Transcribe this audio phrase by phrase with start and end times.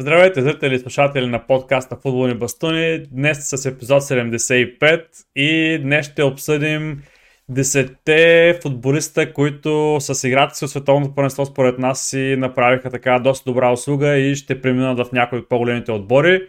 [0.00, 3.06] Здравейте, зрители и слушатели на подкаста Футболни бастуни.
[3.10, 5.04] Днес с епизод 75
[5.36, 7.02] и днес ще обсъдим
[7.52, 13.50] 10 футболиста, които с играта си от световното първенство според нас си направиха така доста
[13.50, 16.42] добра услуга и ще преминат в някои от по-големите отбори.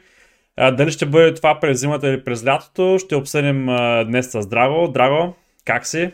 [0.57, 3.65] Дали ще бъде това през зимата или през лятото, ще обсъдим
[4.07, 4.87] днес с Драго.
[4.87, 6.11] Драго, как си?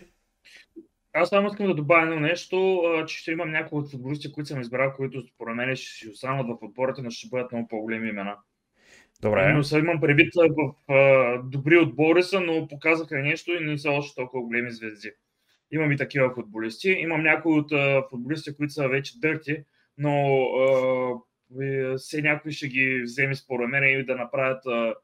[1.19, 4.61] Аз само искам да добавя едно нещо, че ще имам някои от футболисти, които съм
[4.61, 8.37] избрал, които според мен ще си останат в отборите, но ще бъдат много по-големи имена.
[9.21, 9.53] Добре.
[9.53, 13.91] Но съм имам предвид в а, добри отбори са, но показаха нещо и не са
[13.91, 15.11] още толкова големи звезди.
[15.71, 16.89] Имам и такива футболисти.
[16.89, 19.63] Имам някои от а, футболисти, които са вече дърти,
[19.97, 24.95] но а, все някой ще ги вземе според мен и да направят а,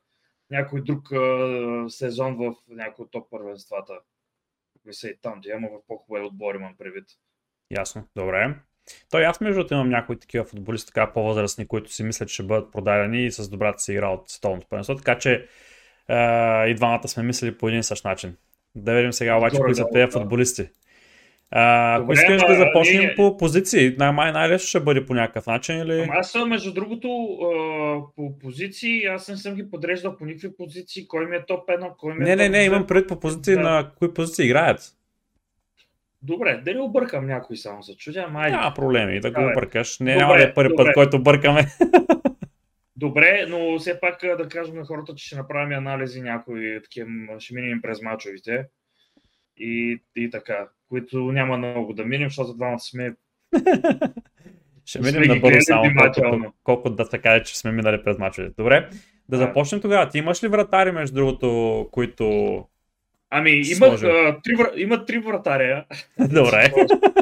[0.49, 3.93] някой друг а, сезон в някои от топ първенствата
[4.91, 7.05] са и там, да има в по-хубави отбори, имам предвид.
[7.71, 8.55] Ясно, добре.
[9.11, 12.43] Той аз между другото имам някои такива футболисти, така по-възрастни, които си мислят, че ще
[12.43, 15.47] бъдат продадени и с добрата си игра от световното първенство, така че
[16.09, 18.37] е, и двамата сме мислили по един и същ начин.
[18.75, 20.69] Да видим сега обаче кои са тези футболисти.
[21.55, 23.15] А, ако искаш да започнем ние...
[23.15, 25.99] по позиции, най- най-лесно ще бъде по някакъв начин или...
[25.99, 27.07] Ама аз съм, между другото,
[28.15, 31.95] по позиции, аз не съм ги подреждал по никакви позиции, кой ми е топ 1,
[31.97, 33.61] кой ми е Не, не, не, имам пред по позиции да.
[33.61, 34.81] на кои позиции играят.
[36.21, 38.51] Добре, да не объркам някой само се чудя, май.
[38.51, 39.99] Няма проблеми, да го объркаш.
[39.99, 41.65] Не, няма да е първи път, който бъркаме.
[42.95, 47.09] Добре, но все пак да кажем на хората, че ще направим анализи някои такива,
[47.39, 48.65] ще минем през мачовите
[49.57, 53.15] и, и така, които няма много да минем, защото двамата сме
[54.85, 58.53] ще минем набързо само колко, колко да се каже, че сме минали през мачовете.
[58.57, 58.89] Добре,
[59.29, 60.09] да започнем тогава.
[60.09, 62.27] Ти имаш ли вратари, между другото, които...
[63.29, 65.85] Ами, има, а, три, има три вратаря.
[66.19, 66.71] Добре.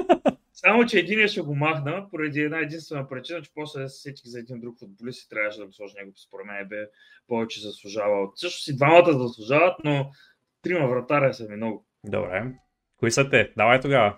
[0.54, 4.40] Само, че един ще го махна, поради една единствена причина, че после се сетих за
[4.40, 6.86] един друг футболист и трябваше да го сложа него, според мен бе
[7.28, 8.30] повече заслужава.
[8.36, 10.12] Също си двамата заслужават, но
[10.62, 11.86] трима вратаря са ми много.
[12.04, 12.44] Добре.
[13.02, 13.52] Кои са те?
[13.58, 14.18] Давай тогава.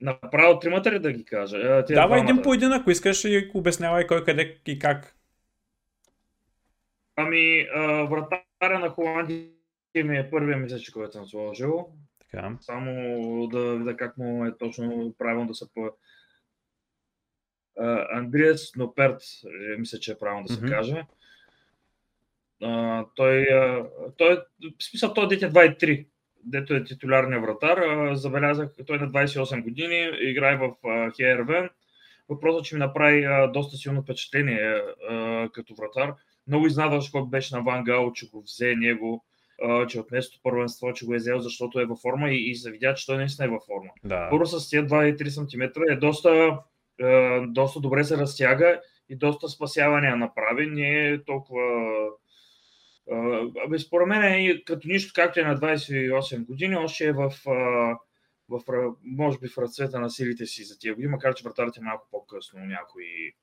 [0.00, 1.84] Направо тримата ли да ги кажа?
[1.84, 5.16] Тия Давай един по един, ако искаш и обяснявай кой къде и как.
[7.16, 7.66] Ами,
[8.10, 9.50] вратаря на Холандия
[10.04, 11.88] ми е първия мисля, който съм сложил.
[12.20, 12.56] Така.
[12.60, 15.90] Само да видя как му е точно правилно да се по...
[18.10, 20.70] Андриас Ноперт, е, мисля, че е правилно да се mm-hmm.
[20.70, 21.04] каже.
[22.62, 23.46] Uh, той,
[24.16, 24.42] той,
[24.80, 26.06] в смисъл, той дете 23
[26.46, 27.78] дето е титулярния вратар.
[28.14, 30.70] Забелязах, той е на 28 години, играе в
[31.16, 31.68] Хейервен.
[32.28, 34.82] Въпросът, че ми направи доста силно впечатление
[35.52, 36.14] като вратар.
[36.48, 39.24] Много изнадваш кой беше на Ван Гал, че го взе него,
[39.88, 42.70] че от местото първенство, че го е взел, защото е във форма и, и се
[42.70, 43.90] видя, че той наистина е във форма.
[44.04, 44.28] Да.
[44.30, 46.58] Първо с тия 2-3 см е доста,
[47.46, 50.66] доста добре се разтяга и доста спасявания направи.
[50.66, 51.92] Не е толкова
[53.66, 57.32] Абе, според мен като нищо, както е на 28 години, още е в,
[58.48, 58.60] в,
[59.04, 62.60] може би в разцвета на силите си за тия години, макар че вратарите малко по-късно
[62.64, 63.34] някои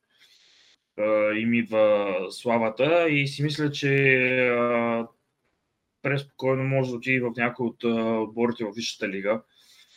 [1.36, 3.10] им идва славата.
[3.10, 3.90] И си мисля, че
[6.02, 7.84] преспокойно може да отиде в някои от
[8.28, 9.42] отборите в Висшата лига.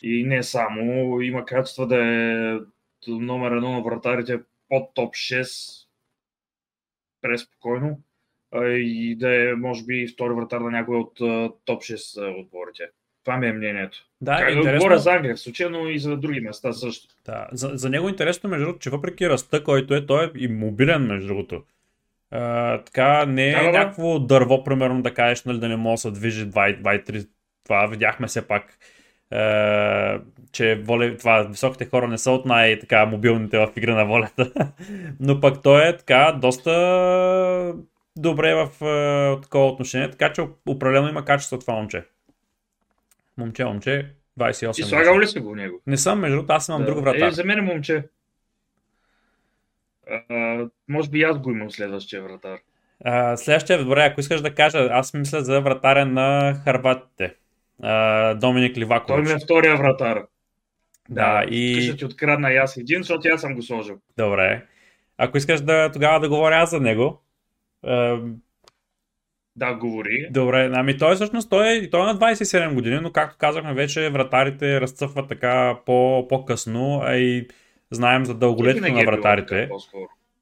[0.01, 2.57] И не само, има качества да е
[3.07, 4.39] номер едно на вратарите
[4.69, 5.87] под топ 6
[7.21, 8.01] преспокойно
[8.55, 11.13] и да е, може би, втори вратар на някой от
[11.65, 12.83] топ 6 отборите.
[13.27, 13.97] Това ми е мнението.
[14.21, 14.77] Да, как, интересно...
[14.77, 17.15] Говоря за Англия в случая, но и за други места също.
[17.25, 20.47] Да, за, за него интересно, между другото, че въпреки ръста, който е, той е и
[20.47, 21.63] мобилен, между другото.
[22.31, 25.93] А, така, не е да, да, някакво дърво, примерно, да кажеш, нали, да не може
[25.93, 27.27] да се движи 2-3.
[27.63, 28.77] Това видяхме все пак.
[29.33, 30.21] Uh,
[30.51, 34.51] че воля, това, високите хора не са от най-така мобилните в игра на волята.
[35.19, 36.71] Но пък той е така доста
[38.21, 42.05] добре в uh, такова отношение, така че определено има качество това момче.
[43.37, 44.79] Момче, момче, 28.
[44.79, 45.81] И слагал ли си го него?
[45.87, 46.85] Не съм, между другото, аз имам да.
[46.85, 47.27] друг вратар.
[47.27, 48.03] Е, за мен е момче.
[50.11, 52.57] Uh, може би аз го имам следващия вратар.
[53.05, 57.35] Uh, следващия, добре, ако искаш да кажа, аз мисля за вратаря на Харватите.
[57.83, 59.27] Uh, Доминик Ливакович.
[59.27, 60.23] Той ми е втория вратар.
[61.09, 61.81] Да, да и...
[61.81, 63.97] Ще ти открадна и аз един, защото аз съм го сложил.
[64.17, 64.65] Добре.
[65.17, 67.21] Ако искаш да тогава да говоря аз за него,
[69.55, 70.27] да, говори.
[70.31, 74.09] Добре, ами той всъщност той е, той е на 27 години, но както казахме вече,
[74.09, 77.47] вратарите разцъфват така по, по-късно, а и
[77.91, 79.59] знаем за дълголетието на вратарите.
[79.59, 79.69] Е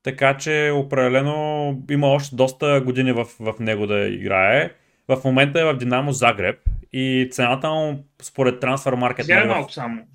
[0.03, 4.71] така че определено има още доста години в, в него да играе.
[5.07, 6.59] В момента е в Динамо Загреб
[6.93, 9.25] и цената му според трансфер маркет.
[9.25, 10.07] Сега е малко само.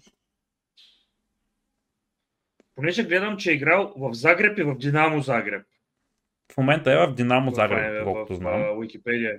[2.75, 5.63] Понеже гледам, че е играл в Загреб и в Динамо Загреб.
[6.53, 8.63] В момента е в Динамо Загреб, колкото знам.
[8.63, 9.39] В Уикипедия.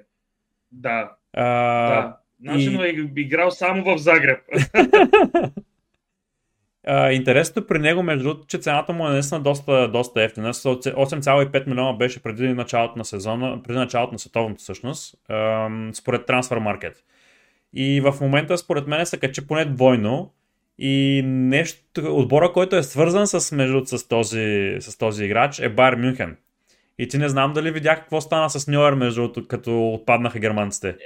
[0.72, 1.12] Да.
[1.34, 1.46] А,
[1.90, 2.18] да.
[2.42, 3.18] Значи, и...
[3.18, 4.40] е играл само в Загреб.
[6.88, 10.54] Uh, интересното при него, между другото, че цената му е наистина доста, доста ефтина.
[10.54, 16.60] 8,5 милиона беше преди началото на сезона, преди началото на световното всъщност, uh, според Transfer
[16.60, 16.96] Market.
[17.74, 20.34] И в момента, според мен, се качи поне двойно.
[20.78, 25.96] И нещо, отбора, който е свързан с, между, с, този, с този играч е Байер
[25.96, 26.38] Мюнхен.
[26.98, 30.98] И ти не знам дали видях какво стана с Ньойер, между като отпаднаха германците.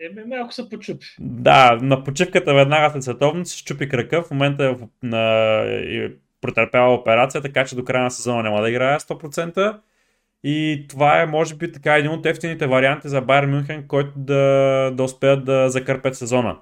[0.00, 1.06] Еми, малко се почупи.
[1.20, 4.22] Да, на почивката веднага след световното се щупи кръка.
[4.22, 5.62] В момента е на...
[6.40, 9.78] претърпява операция, така че до края на сезона няма да играе 100%.
[10.44, 14.90] И това е, може би, така един от ефтините варианти за Байер Мюнхен, който да,
[14.94, 16.56] да успеят да закърпят сезона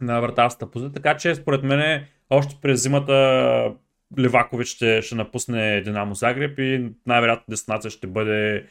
[0.00, 0.92] на вратарската позиция.
[0.92, 3.72] Така че, според мен, още през зимата
[4.18, 8.66] Левакович ще, ще напусне Динамо Загреб и най-вероятно дестинация ще бъде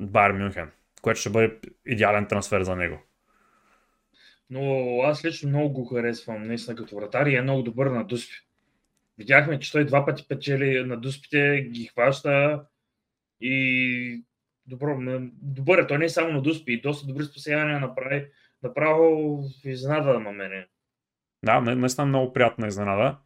[0.00, 0.70] Байер Мюнхен
[1.02, 2.98] което ще бъде идеален трансфер за него.
[4.50, 8.34] Но аз лично много го харесвам наистина като вратар и е много добър на дуспи.
[9.18, 12.64] Видяхме, че той два пъти печели на дуспите, ги хваща
[13.40, 14.24] и
[14.66, 14.98] добро,
[15.42, 15.86] добър е.
[15.86, 18.26] Той не е само на дуспи, и доста добри спасявания направи.
[18.62, 20.66] Направо изненада на мене.
[21.44, 23.16] Да, наистина много приятна изненада.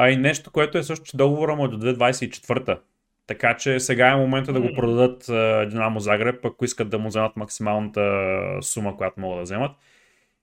[0.00, 2.78] А и нещо, което е също, че договора му е до 2024.
[3.26, 5.24] Така че сега е момента да го продадат
[5.70, 9.70] Динамо Загреб, ако искат да му вземат максималната сума, която могат да вземат.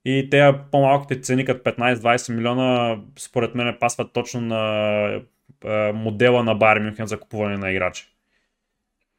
[0.05, 5.21] И те по-малките цени, като 15-20 милиона, според мен пасват точно на
[5.93, 8.07] модела на Байер Мюнхен за купуване на играчи.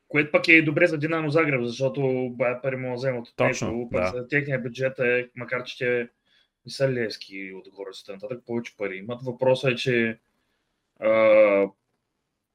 [0.09, 3.91] Което пък е добре за Динамо Загреб, защото Байер пари му вземат от Точно, него,
[3.93, 4.07] да.
[4.07, 6.09] за техния бюджет е, макар че те
[6.67, 9.23] не са лески отгоре нататък, повече пари имат.
[9.23, 10.19] Въпросът е, че
[11.01, 11.67] а,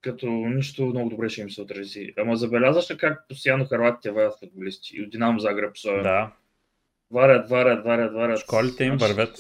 [0.02, 2.14] като нищо много добре ще им се отрази.
[2.18, 6.04] Ама забелязваш ли как постоянно харватите варят футболисти и от Динамо Загреб особено?
[6.04, 6.32] Да.
[7.12, 8.40] Варят, варят, варят, варят.
[8.40, 9.38] Школите им вървят.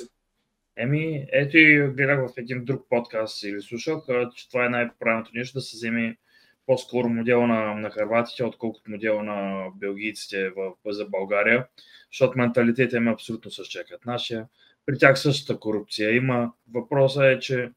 [0.77, 3.97] Еми, ето и гледах в един друг подкаст или слушах,
[4.35, 6.17] че това е най-правилното нещо да се вземе
[6.65, 11.67] по-скоро модела на, на харватите, отколкото модела на белгийците в, за България,
[12.11, 14.47] защото менталитета им е абсолютно същия като нашия.
[14.85, 16.51] При тях същата корупция има.
[16.73, 17.71] Въпросът е, че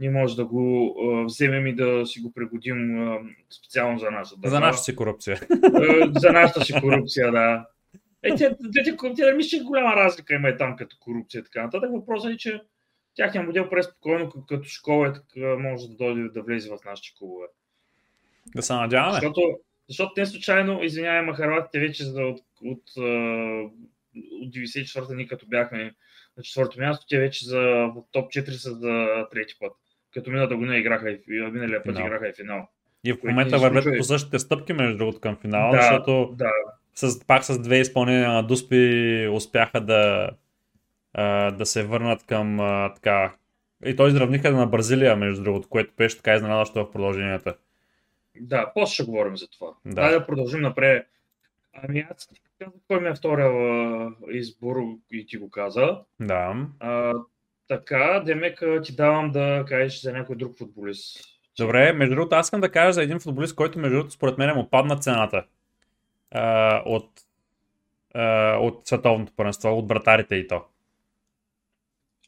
[0.00, 3.18] ние може да го а, вземем и да си го пригодим а,
[3.50, 4.34] специално за нас.
[4.44, 5.40] За нашата си корупция.
[6.20, 7.66] за нашата си корупция, да.
[8.22, 11.40] Е, те, те, те, те, те мисля, че голяма разлика има и там като корупция
[11.40, 11.90] и така нататък.
[11.92, 12.60] Въпросът е, че
[13.14, 17.46] тяхният модел преспокойно като школа е, така, може да дойде да влезе в нашите клубове.
[18.56, 19.12] Да се надяваме.
[19.12, 19.58] Защото,
[19.88, 23.72] защото не случайно, извинявай, махарватите вече от, от, от,
[24.42, 25.94] от 94-та ни като бяхме
[26.36, 27.60] на четвърто място, те вече за
[27.94, 29.72] в топ 4 са за трети път
[30.14, 32.68] като миналата година играха и миналия път играха и финал.
[33.04, 36.50] И в момента вървят по същите стъпки, между другото, към финала, да, защото да.
[36.94, 40.30] С, пак с две изпълнения на Дуспи успяха да,
[41.14, 43.32] а, да се върнат към а, така.
[43.84, 47.54] И той изравниха на Бразилия, между другото, което беше така изненадващо в продълженията.
[48.40, 49.68] Да, после ще говорим за това.
[49.84, 51.06] Да, Дай да продължим напред.
[51.72, 53.50] Ами аз ти казах кой ми е втория
[54.30, 54.76] избор
[55.12, 55.98] и ти го каза.
[56.20, 56.66] Да.
[56.80, 57.12] А,
[57.70, 61.20] така, Демек, ти давам да кажеш за някой друг футболист.
[61.58, 64.56] Добре, между другото, аз искам да кажа за един футболист, който между другото според мен
[64.56, 65.44] му падна цената
[66.30, 67.10] а, от,
[68.14, 70.64] а, от световното първенство, от братарите и то.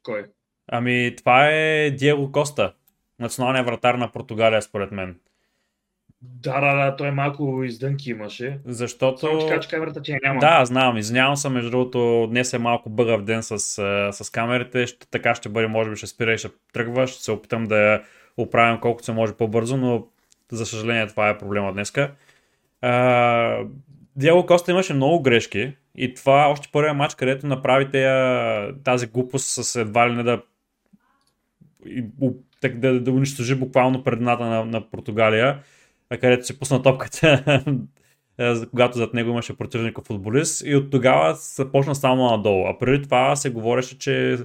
[0.03, 0.25] Кой?
[0.67, 2.75] Ами, това е Диего Коста,
[3.19, 5.21] националният вратар на Португалия, според мен.
[6.23, 8.59] Да, да, да, той малко издънки имаше.
[8.65, 9.19] Защото...
[9.19, 10.41] Само че че камерата че няма.
[10.41, 13.59] Да, знам, извинявам се, между другото, днес е малко бъгав ден с,
[14.13, 17.33] с камерите, ще, така ще бъде, може би ще спира и ще тръгва, ще се
[17.33, 18.03] опитам да я
[18.37, 20.07] оправям колкото се може по-бързо, но
[20.53, 22.11] за съжаление това е проблема днеска.
[24.17, 27.91] Диего Коста имаше много грешки и това още първият матч, където направи
[28.85, 30.43] тази глупост с едва ли не да
[32.75, 35.59] да, да унищожи буквално предната на, на Португалия
[36.19, 37.45] където си пусна топката,
[38.39, 42.67] е, когато зад него имаше противника футболист и от тогава започна само надолу.
[42.67, 44.39] А преди това се говореше, че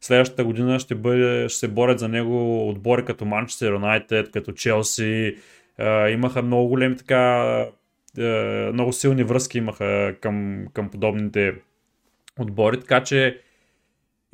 [0.00, 5.36] следващата година ще, бъде, ще се борят за него отбори като Манчестър Юнайтед, като Челси.
[5.78, 7.66] Е, имаха много големи така,
[8.18, 11.54] е, много силни връзки имаха към, към подобните
[12.38, 13.40] отбори, така че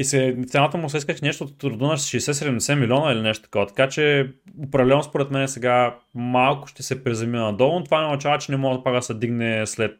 [0.00, 3.66] и се, цената му се исках нещо от рода на 60-70 милиона или нещо такова.
[3.66, 4.32] Така че
[4.66, 8.58] определено според мен сега малко ще се приземи надолу, но това не означава, че не
[8.58, 9.94] може да пак да се дигне след,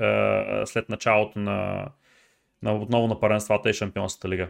[0.00, 1.88] е, след началото на,
[2.62, 4.48] на отново на паренствата и Шампионската лига.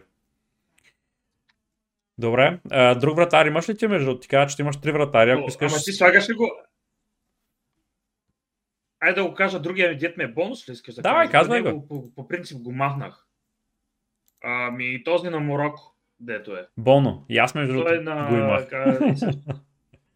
[2.18, 2.58] Добре.
[2.70, 4.18] А, друг вратар имаш ли ти между?
[4.18, 5.30] Ти каза, че ти имаш три вратари.
[5.30, 5.72] Ако искаш...
[5.72, 6.50] Ама ти слагаш ли го?
[9.00, 11.88] Айде да го кажа, другия дет ми е бонус ли искаш да Давай, казвай го.
[11.88, 13.23] По, по, принцип го махнах.
[14.44, 16.66] Ами този на Мороко, дето е.
[16.76, 17.24] Боно.
[17.28, 18.28] И аз между другото на...
[18.28, 18.68] го имах.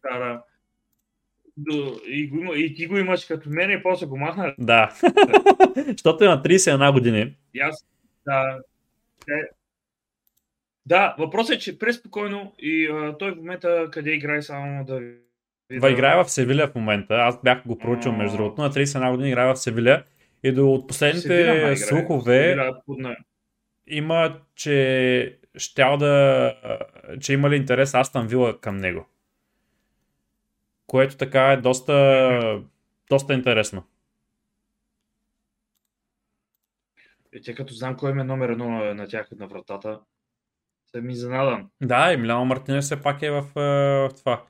[0.02, 0.42] да.
[2.06, 4.54] И, го, и ти го имаш като мен и после го махна.
[4.58, 4.90] Да.
[5.86, 7.36] Защото е на 31 години.
[7.54, 7.86] И аз,
[8.26, 8.58] да.
[9.28, 9.42] Е,
[10.86, 15.00] да, въпросът е, че преспокойно и а, той в момента къде играе само да
[15.80, 17.14] Ва играе в Севиля в момента.
[17.14, 18.62] Аз бях го проучил между другото.
[18.62, 20.02] На 31 години играе в Севиля.
[20.42, 22.56] И до от последните Севиля, слухове
[23.88, 26.54] има, че щял да...
[27.20, 29.06] че има ли интерес Астан Вила към него.
[30.86, 32.62] Което така е доста,
[33.10, 33.84] доста интересно.
[37.32, 40.00] И те като знам кой е номер едно на, на тях на вратата,
[40.90, 41.70] се ми занадам.
[41.80, 44.44] Да, Емилиано Мартинес все пак е в, в това.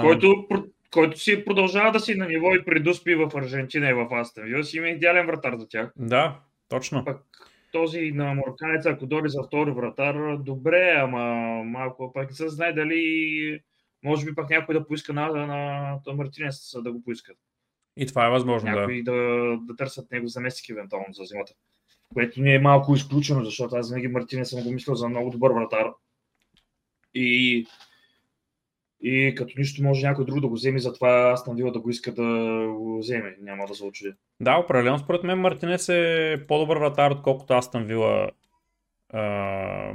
[0.00, 0.48] Който,
[0.90, 4.64] който си продължава да си на ниво и предуспи в Аржентина и в Астен Вил,
[4.64, 5.92] си има идеален вратар за тях.
[5.96, 7.04] Да, точно.
[7.04, 7.22] Пък
[7.76, 11.24] този на Морканеца, ако дори за втори вратар, добре, ама
[11.64, 13.60] малко пък не се знае дали
[14.04, 15.46] може би пък някой да поиска на, на,
[16.06, 17.36] на Мартинес да го поискат.
[17.96, 19.12] И това е възможно, Някои да.
[19.12, 21.52] да, да търсят него заместник евентуално за зимата.
[22.14, 25.52] Което не е малко изключено, защото аз винаги Мартинес съм го мислил за много добър
[25.52, 25.90] вратар.
[27.14, 27.66] И,
[29.00, 32.12] и като нищо може някой друг да го вземе, затова аз Вила да го иска
[32.12, 32.22] да
[32.68, 33.36] го вземе.
[33.40, 34.12] Няма да се очуди.
[34.40, 38.30] Да, определено според мен Мартинес е по-добър вратар, отколкото Астан Вила
[39.12, 39.92] а,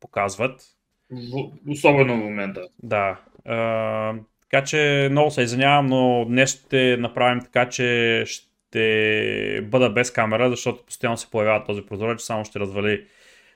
[0.00, 0.62] показват.
[1.10, 2.68] В, особено в момента.
[2.82, 3.20] Да.
[3.44, 10.10] А, така че много се извинявам, но днес ще направим така, че ще бъда без
[10.10, 13.06] камера, защото постоянно се появява този прозорец, само ще развали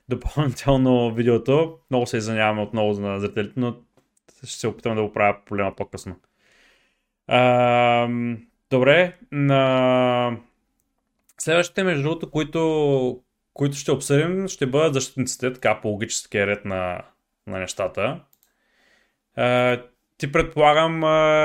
[0.08, 1.78] допълнително видеото.
[1.90, 3.76] Много се извиняваме отново на зрителите, но
[4.44, 6.16] ще се опитам да го правя проблема по-късно.
[7.26, 8.08] А,
[8.70, 10.36] добре, на
[11.38, 13.20] следващите, между другото, които,
[13.54, 17.02] които ще обсъдим, ще бъдат защитниците, така по логическия ред на,
[17.46, 18.20] на нещата.
[19.36, 19.78] А,
[20.18, 21.02] ти предполагам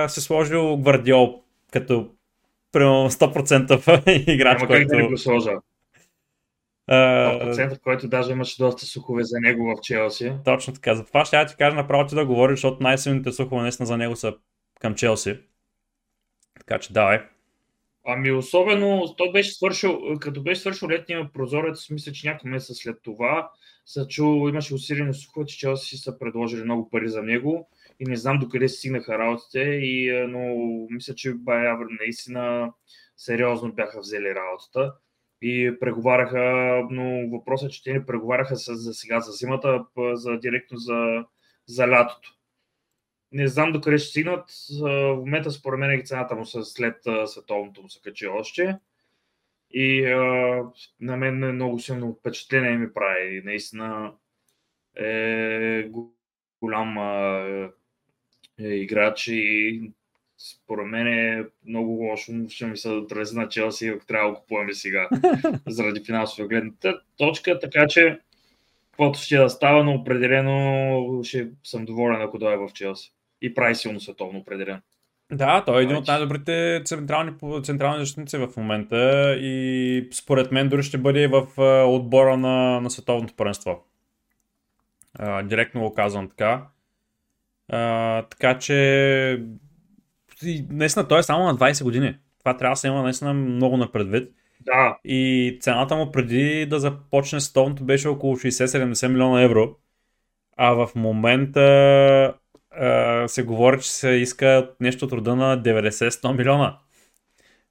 [0.10, 2.12] се сложил Гвардиол като
[2.72, 4.88] примерно 100% играч, Няма който...
[4.90, 5.52] Как да го сложа.
[6.90, 10.34] 100%, който даже имаше доста сухове за него в Челси.
[10.46, 10.96] Точно така.
[10.96, 13.98] За това ще я ти кажа направо ти да говориш, защото най-силните слухове наистина за
[13.98, 14.34] него са
[14.80, 15.40] към Челси.
[16.60, 17.20] Така че давай.
[18.08, 22.98] Ами особено, той беше свършил, като беше свършил летния прозорец, мисля, че няколко месеца след
[23.04, 23.52] това,
[23.86, 28.16] са чул, имаше усилено слухове, че Челси са предложили много пари за него и не
[28.16, 30.56] знам докъде стигнаха работите, и, но
[30.90, 32.72] мисля, че Бая наистина
[33.18, 34.94] сериозно бяха взели работата
[35.48, 36.42] и преговаряха,
[36.92, 41.26] но въпросът е, че те не преговаряха за сега за зимата, за директно за,
[41.68, 42.36] за лятото.
[43.32, 44.50] Не знам докъде ще стигнат.
[44.82, 48.78] В момента според мен цената му след световното му се качи още.
[49.72, 50.64] И а,
[51.00, 53.42] на мен много силно впечатление ми прави.
[53.46, 54.14] Наистина
[54.98, 55.90] е
[56.62, 57.40] голям а,
[58.60, 59.92] е, играч и
[60.38, 64.74] според мен е много лошо, ще ми се отрази на Челси, ако трябва да купуваме
[64.74, 65.10] сега,
[65.68, 68.20] заради финансова гледната точка, така че
[68.92, 73.14] каквото ще да става, но определено ще съм доволен, ако дойде в Челси.
[73.42, 74.82] И прави силно световно определено.
[75.32, 77.32] Да, той е един от най-добрите централни,
[77.64, 81.48] централни защитници в момента и според мен дори ще бъде в
[81.88, 83.84] отбора на, на световното първенство.
[85.44, 86.68] директно го казвам така.
[87.70, 89.44] А, така че
[90.70, 92.16] наистина той е само на 20 години.
[92.40, 94.32] Това трябва да се има наистина много на предвид.
[94.62, 94.98] Да.
[95.06, 99.76] И цената му преди да започне световното беше около 60-70 милиона евро.
[100.58, 102.34] А в момента
[102.72, 106.78] а, се говори, че се иска нещо от рода на 90-100 милиона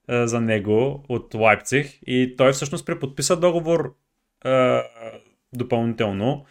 [0.08, 1.98] а, за него от Лайпциг.
[2.06, 3.94] И той всъщност преподписа договор
[4.44, 4.82] а,
[5.52, 6.44] допълнително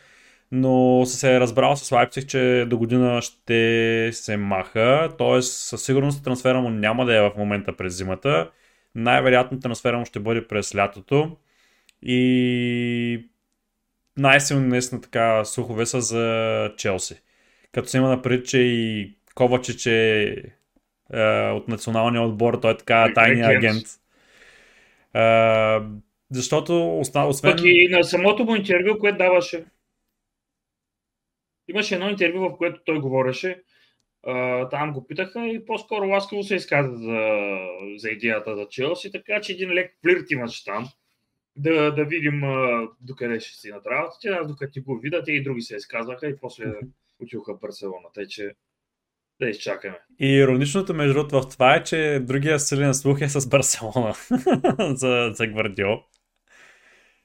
[0.56, 5.42] но се е разбрал с Лайпциг, че до година ще се маха, т.е.
[5.42, 8.50] със сигурност трансфера му няма да е в момента през зимата.
[8.96, 11.38] Най-вероятно трансфера му ще бъде през лятото.
[12.02, 13.28] И
[14.18, 17.16] най-силно наистина така слухове са за Челси.
[17.72, 20.36] Като се има напред, че и Ковачич е,
[21.14, 23.84] е от националния отбор, той е така тайния агент.
[25.14, 25.80] Е,
[26.32, 27.52] защото освен...
[27.52, 29.64] Пък и на самото му интервю, което даваше
[31.68, 33.62] Имаше едно интервю, в което той говореше.
[34.72, 37.58] там го питаха и по-скоро ласкаво се изказа за,
[37.98, 40.88] за идеята за Челси, така че един лек флирт имаше там.
[41.56, 44.14] да, да видим а, докъде ще си натравят.
[44.22, 46.66] Те, аз докато ти го видят, и други се изказваха и после
[47.20, 48.08] отидоха в Барселона.
[48.14, 48.56] Тъй, че
[49.42, 50.00] да изчакаме.
[50.20, 54.14] И ироничното между другото в това е, че другия силен слух е с Барселона
[54.96, 56.00] за, за Гвардиол.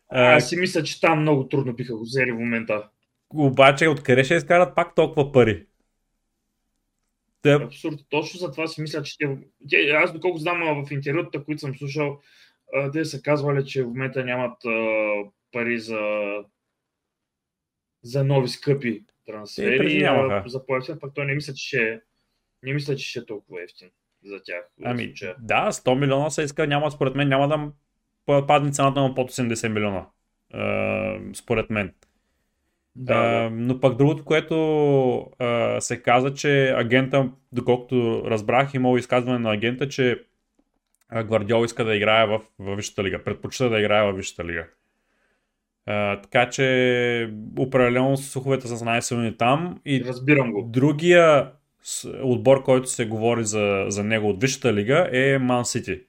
[0.08, 2.88] Аз си мисля, че там много трудно биха го взели в момента.
[3.34, 5.66] Обаче откъде ще изкарат пак толкова пари?
[7.42, 7.52] Те...
[7.52, 7.96] Абсурд.
[8.10, 9.38] Точно за това си мисля, че те...
[9.90, 12.20] Аз доколко знам в интервютата, които съм слушал,
[12.92, 14.56] те са казвали, че в момента нямат
[15.52, 15.98] пари за,
[18.02, 20.08] за нови скъпи трансфери.
[20.46, 22.00] За поясен, пък той не мисля, че ще,
[22.62, 23.90] не мисля, че ще е толкова ефтин
[24.24, 24.64] за тях.
[24.84, 27.72] Ами, да, 100 милиона се иска, няма, според мен няма да
[28.46, 30.06] падне цената на под 80 милиона.
[31.34, 31.94] според мен.
[33.00, 39.38] Да, а, но пък другото, което а, се каза, че агента, доколкото разбрах, имало изказване
[39.38, 40.24] на агента, че
[41.24, 43.24] Гвардиол иска да играе в, в Висшата лига.
[43.24, 44.66] Предпочита да играе в Висшата лига.
[45.86, 49.80] А, така че определено слуховете са най-силни там.
[49.84, 50.62] И Разбирам го.
[50.62, 51.50] Другия
[52.22, 56.00] отбор, който се говори за, за него от Висшата лига е Ман Сити.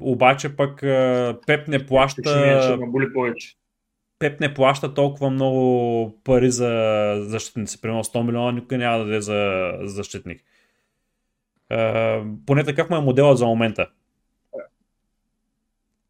[0.00, 0.80] обаче пък
[1.46, 2.62] Пеп не плаща...
[2.62, 3.59] Ще повече.
[4.20, 7.80] Пеп не плаща толкова много пари за защитници.
[7.80, 10.44] Примерно 100 милиона никой няма да даде за защитник.
[12.46, 13.90] Поне такъв му е моделът за момента.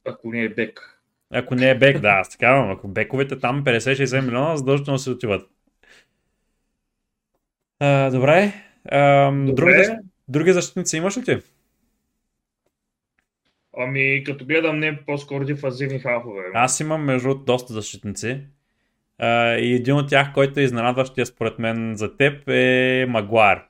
[0.04, 1.00] Ако не е бек.
[1.30, 5.50] Ако не е бек, да, аз така Ако бековете там 50-60 милиона, задължително се отиват.
[7.80, 8.52] Uh, добре.
[8.92, 9.86] Uh, добре.
[9.86, 9.98] Други,
[10.28, 11.38] други защитници имаш ли ти?
[13.82, 16.42] Ами, като гледам не по-скоро дефазивни хафове.
[16.54, 18.40] Аз имам между доста защитници.
[19.58, 23.66] И един от тях, който е изненадващия според мен за теб е Магуар.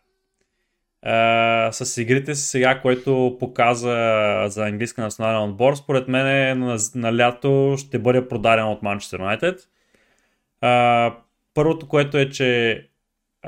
[1.71, 7.17] С игрите си сега, който показа за английска национален отбор, според мен е на, на
[7.17, 9.61] лято ще бъде продаден от Манчестър Юнайтед.
[11.55, 12.83] Първото, което е, че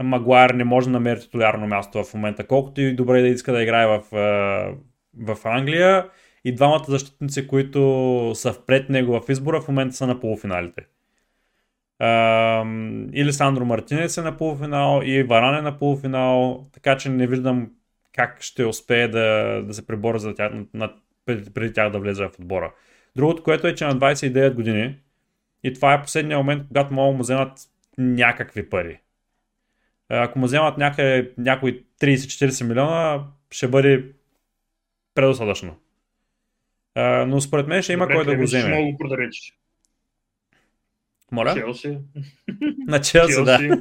[0.02, 3.62] Магуайр не може да намери титулярно място в момента, колкото и добре да иска да
[3.62, 4.02] играе в,
[5.18, 6.08] в Англия.
[6.44, 10.87] И двамата защитници, които са впред него в избора, в момента са на полуфиналите.
[13.12, 17.70] Или Сандро Мартинес е на полуфинал, и Варан е на полуфинал, така че не виждам
[18.12, 20.92] как ще успее да, да се пребори за тях, на,
[21.26, 22.72] преди, преди тях да влезе в отбора.
[23.16, 24.98] Другото, което е, че на 29 години,
[25.62, 27.59] и това е последния момент, когато могат му вземат
[27.98, 29.00] някакви пари.
[30.09, 34.12] Ако му вземат някъде, някои 30-40 милиона, ще бъде
[35.14, 35.76] предостатъчно.
[36.96, 38.96] Но според мен ще има Добре, кой да го вземе.
[38.98, 39.59] Ще да речеш.
[41.33, 41.55] Моля?
[41.55, 41.98] Челси.
[42.87, 43.81] На Челси, да.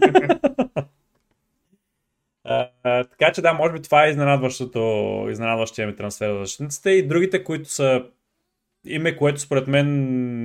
[2.84, 7.08] а, така че да, може би това е изненадващото, изненадващия ми трансфер за защитниците и
[7.08, 8.06] другите, които са
[8.86, 9.88] име, което според мен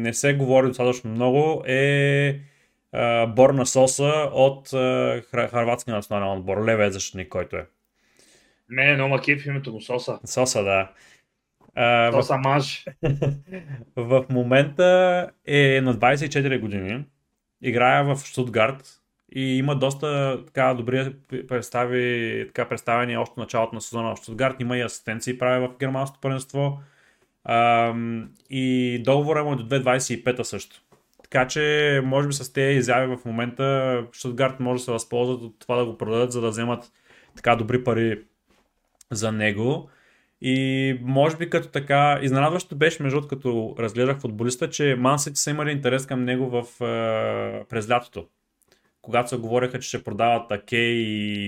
[0.03, 2.41] не се говори достатъчно много е
[2.93, 6.65] а, Борна Соса от а, Харватския национален отбор.
[6.67, 7.67] Леве е защитник, който е.
[8.69, 10.19] Мене е много кеф името му Соса.
[10.25, 10.91] Соса, да.
[11.77, 12.85] А, То са маж.
[13.97, 17.05] в момента е на 24 години.
[17.63, 19.01] Играе в Штутгарт
[19.35, 21.15] и има доста така добри
[21.49, 24.61] представи, така представени още началото на сезона в Штутгарт.
[24.61, 26.79] Има и асистенции прави в германското първенство.
[28.51, 30.83] и договора му е до 2025 също.
[31.23, 35.59] Така че, може би с тези изяви в момента, Штутгарт може да се възползват от
[35.59, 36.93] това да го продадат, за да вземат
[37.37, 38.23] така добри пари
[39.11, 39.91] за него.
[40.41, 45.71] И може би като така, изненадващо беше между като разгледах футболиста, че Мансити са имали
[45.71, 48.27] интерес към него в, е, през лятото.
[49.03, 51.47] Когато се говореха, че ще продават Аке и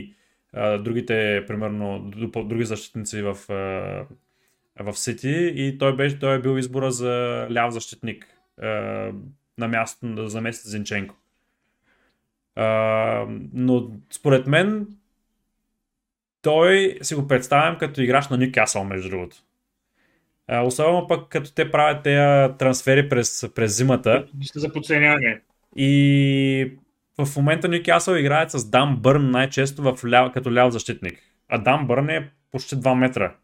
[0.54, 2.10] е, другите, примерно,
[2.44, 7.72] други защитници в, е, в Сити и той, беше, той е бил избора за ляв
[7.72, 8.26] защитник
[8.62, 8.68] е,
[9.58, 11.14] на място за месец Зинченко.
[12.56, 12.62] Е,
[13.52, 14.97] но според мен
[16.48, 19.36] той си го представям като играч на Ньюкасъл, между другото.
[20.64, 24.26] Особено пък като те правят тези трансфери през, през зимата.
[24.54, 25.40] За подценяване.
[25.76, 26.72] И
[27.18, 31.18] в момента Ньюкасъл играят с Дан Бърн най-често в ляв, като ляв защитник.
[31.48, 33.34] А Дан Бърн е почти 2 метра.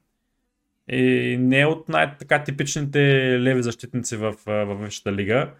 [0.88, 3.00] И не е от най-така типичните
[3.40, 5.50] леви защитници в, в Висшата лига.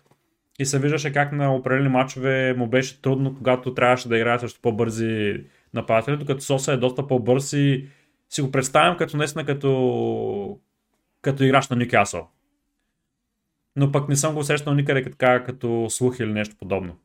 [0.59, 4.61] И се виждаше как на определени матчове му беше трудно, когато трябваше да играе срещу
[4.63, 5.41] по-бързи
[5.75, 7.89] нападатели, докато Соса е доста по-бърз и
[8.29, 10.61] си го представям като наистина като,
[11.21, 12.29] като играч на Ньюкасъл.
[13.77, 16.97] Но пък не съм го срещнал никъде така, като слух или нещо подобно.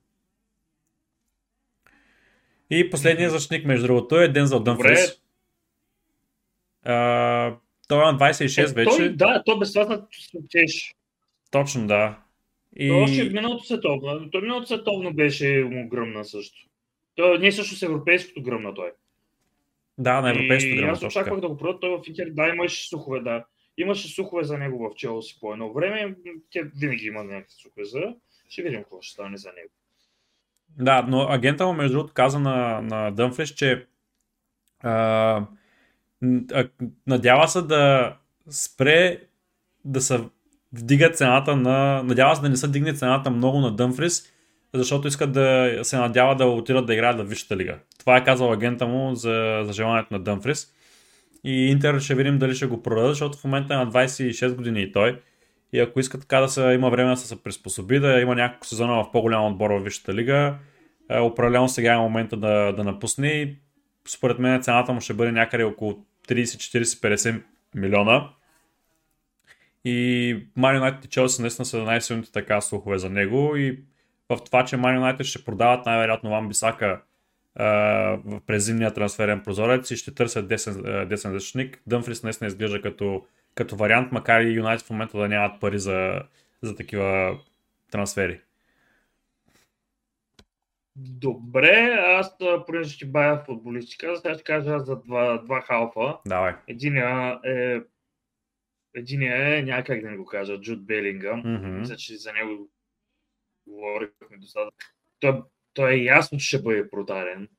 [2.70, 5.22] И последният защитник, между другото, е Дензел Дънфрис.
[7.88, 8.98] той е на 26 е, вече.
[8.98, 10.08] Той, да, той без това
[11.52, 12.20] Точно, да.
[12.76, 12.88] И...
[12.88, 14.32] То още миналото световно.
[14.32, 16.69] То миналото световно беше му гръмна също.
[17.20, 18.92] То не е също с европейското гръмна той.
[19.98, 20.92] Да, на европейското гръмна.
[20.92, 22.30] Аз очаквах да го продадат той в Интер.
[22.30, 23.46] Да, имаше сухове, да.
[23.78, 26.16] Имаше сухове за него в Челси по едно време.
[26.50, 28.16] Тя винаги има някакви сухове за.
[28.50, 29.70] Ще видим какво ще стане за него.
[30.78, 33.88] Да, но агента му между другото каза на, на Дънфриш, че
[34.80, 35.46] а,
[37.08, 38.16] надява се да
[38.50, 39.22] спре
[39.86, 40.20] да се
[40.74, 42.04] вдига цената на...
[42.04, 44.34] Надява се да не се дигне цената много на Дънфрис,
[44.74, 47.78] защото искат да се надява да отидат да играят в Висшата лига.
[48.00, 50.74] Това е казал агента му за, за желанието на Дънфрис.
[51.44, 54.82] И Интер ще видим дали ще го продадат, защото в момента е на 26 години
[54.82, 55.20] и той.
[55.74, 58.94] И ако иска така да се има време да се приспособи, да има няколко сезона
[58.94, 60.56] в по-голям отбор в Висшата лига,
[61.10, 63.58] е, определено сега е момента да, да напусне и
[64.08, 66.84] според мен цената му ще бъде някъде около 30, 40,
[67.16, 67.42] 50
[67.76, 68.30] милиона.
[69.86, 73.80] И Man United и Челси наистина са най-силните така слухове за него и
[74.30, 77.02] в това, че Man United ще продават най-вероятно Ван Бисака
[78.46, 81.82] през зимния трансферен прозорец и ще търсят десен, десен защитник.
[81.88, 86.22] Дъмфрис наистина изглежда като, като вариант, макар и Юнайтед в момента да нямат пари за,
[86.62, 87.40] за такива
[87.92, 88.42] трансфери.
[90.96, 92.38] Добре, аз
[92.68, 96.18] понеже ще бая футболистика, сега ще кажа за два, два халфа.
[96.28, 96.54] Давай.
[96.68, 97.80] Единия е
[98.94, 101.44] Единия е, някак да не го кажа, Джуд Белингъм.
[101.44, 101.80] Mm-hmm.
[101.80, 102.70] Мисля, че за него
[103.70, 104.94] говорихме достатъчно.
[105.20, 105.42] Той,
[105.74, 107.50] той е ясно, че ще бъде продаден.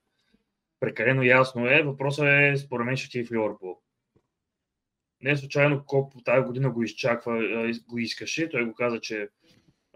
[0.80, 1.82] Прекалено ясно е.
[1.82, 3.78] Въпросът е, според мен, ще ти е в Ливърпул.
[5.22, 7.42] Не случайно Коп тази година го изчаква,
[7.88, 8.48] го искаше.
[8.48, 9.28] Той го каза, че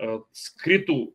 [0.00, 1.12] а, скрито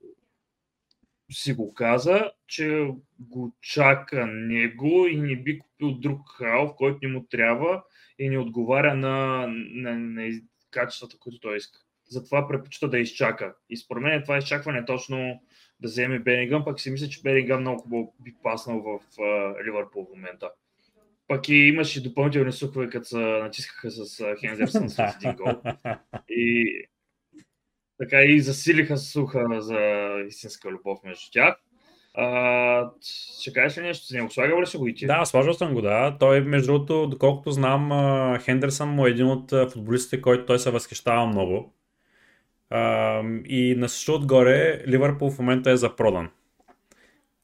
[1.31, 7.13] си го каза, че го чака него и не би купил друг халф, който не
[7.13, 7.83] му трябва
[8.19, 10.31] и не отговаря на, на, на
[10.71, 11.79] качествата, които той иска.
[12.09, 13.55] Затова предпочита да изчака.
[13.69, 15.41] И според мен това изчакване е точно
[15.79, 18.99] да вземе Бенингъм, пък си мисля, че Бенингъм много хубаво би паснал в
[19.65, 20.51] Ливърпул в момента.
[21.27, 25.61] Пък и имаше допълнителни сухове, като се натискаха с Хензерсън с един гол.
[26.29, 26.65] И
[27.97, 31.55] така и засилиха суха за истинска любов между тях.
[32.13, 32.91] А,
[33.39, 34.29] ще кажеш ли нещо за него?
[34.29, 35.07] Слагал ли си го и ти?
[35.07, 36.17] Да, сложил съм го, да.
[36.19, 37.89] Той, между другото, доколкото знам,
[38.39, 41.73] Хендерсън му е един от футболистите, който той се възхищава много.
[42.69, 46.29] А, и на също отгоре, Ливърпул в момента е запродан.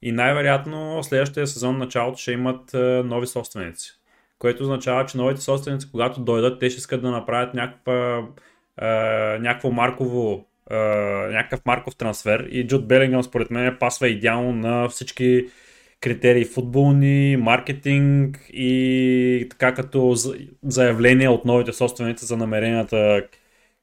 [0.01, 2.73] И най-вероятно следващия сезон началото ще имат
[3.05, 3.91] нови собственици.
[4.39, 8.27] Което означава, че новите собственици, когато дойдат, те ще искат да направят някаква,
[9.39, 10.45] някакво марково
[11.31, 15.45] някакъв марков трансфер и Джуд Белингъм според мен пасва идеално на всички
[16.01, 20.15] критерии футболни, маркетинг и така като
[20.63, 23.23] заявление от новите собственици за намеренията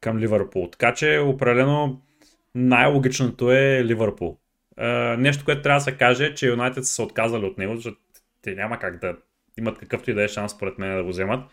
[0.03, 0.69] към Ливърпул.
[0.71, 2.03] Така че определено
[2.55, 4.39] най-логичното е Ливърпул.
[5.19, 7.97] нещо, което трябва да се каже, че Юнайтед са се отказали от него, защото
[8.43, 9.17] те няма как да
[9.59, 11.45] имат какъвто и да е шанс, според мен, да го вземат.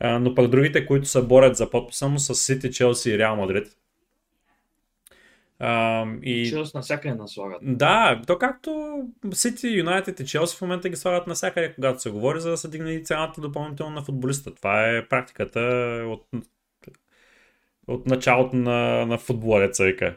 [0.00, 3.66] но пък другите, които се борят за подписа му са Сити, Челси и Реал Мадрид.
[5.58, 6.50] А, и...
[6.50, 7.58] Челси навсякъде наслагат.
[7.62, 12.40] Да, то както Сити, Юнайтед и Челси в момента ги слагат навсякъде, когато се говори,
[12.40, 14.54] за да се дигне и цената допълнително на футболиста.
[14.54, 15.60] Това е практиката
[16.08, 16.26] от,
[17.86, 20.16] от началото на, на футбола, века.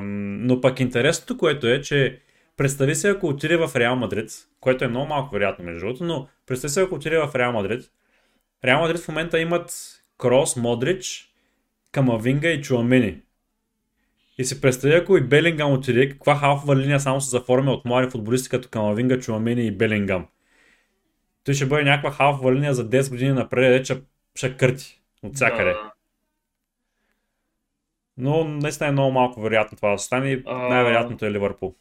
[0.00, 2.20] но пък интересното, което е, че
[2.56, 6.28] представи се, ако отиде в Реал Мадрид, което е много малко вероятно между другото, но
[6.46, 7.90] представи се, ако отиде в Реал Мадрид,
[8.64, 9.72] Реал Мадрид в момента имат
[10.18, 11.32] Крос, Модрич,
[11.92, 13.20] Камавинга и Чуамени.
[14.38, 18.10] И си представя, ако и Белингам отиде, каква халфова линия само се заформя от млади
[18.10, 20.26] футболисти като Камавинга, Чуамени и Белингам.
[21.44, 24.00] Той ще бъде някаква халфова линия за 10 години напред, че
[24.34, 25.70] ще кърти от всякъде.
[25.70, 25.92] Да.
[28.18, 30.42] Но наистина е много малко вероятно това да стане.
[30.46, 31.74] Най-вероятното е Ливърпул.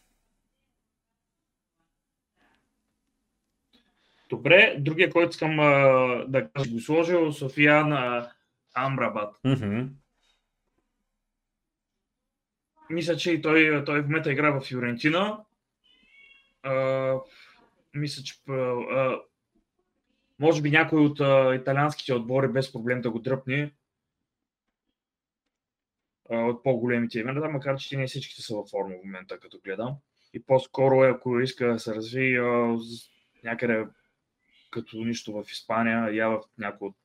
[4.29, 8.31] Добре, другия, който искам а, да го сложил, София на
[8.73, 9.35] Амрабат.
[9.45, 9.87] Mm-hmm.
[12.89, 15.39] Мисля, че и той, той в момента игра в Фиорентина.
[16.63, 17.13] А,
[17.93, 19.19] мисля, че а,
[20.39, 23.71] може би някой от а, италианските отбори без проблем да го дръпне
[26.29, 29.95] от по-големите имена, макар че не всичките са във форма в момента, като гледам.
[30.33, 32.39] И по-скоро, ако иска да се разви
[33.43, 33.85] някъде
[34.71, 36.95] като нищо в Испания, я в някой от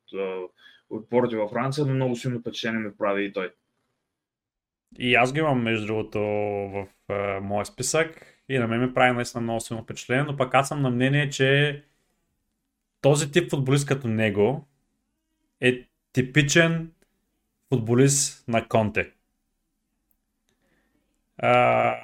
[0.91, 3.51] отборите във Франция, но много силно впечатление ми прави и той.
[4.99, 6.87] И аз ги имам, между другото, в
[7.43, 10.83] моя списък и на мен ми прави наистина много силно впечатление, но пък аз съм
[10.83, 11.83] на мнение, че
[13.01, 14.69] този тип футболист като него
[15.61, 16.93] е типичен
[17.73, 19.11] футболист на Конте.
[21.39, 21.95] А,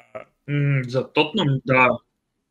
[0.88, 1.88] за Тотнам, да.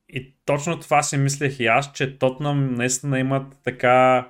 [0.10, 4.30] И точно това си мислех и аз, че Тотнам наистина имат така...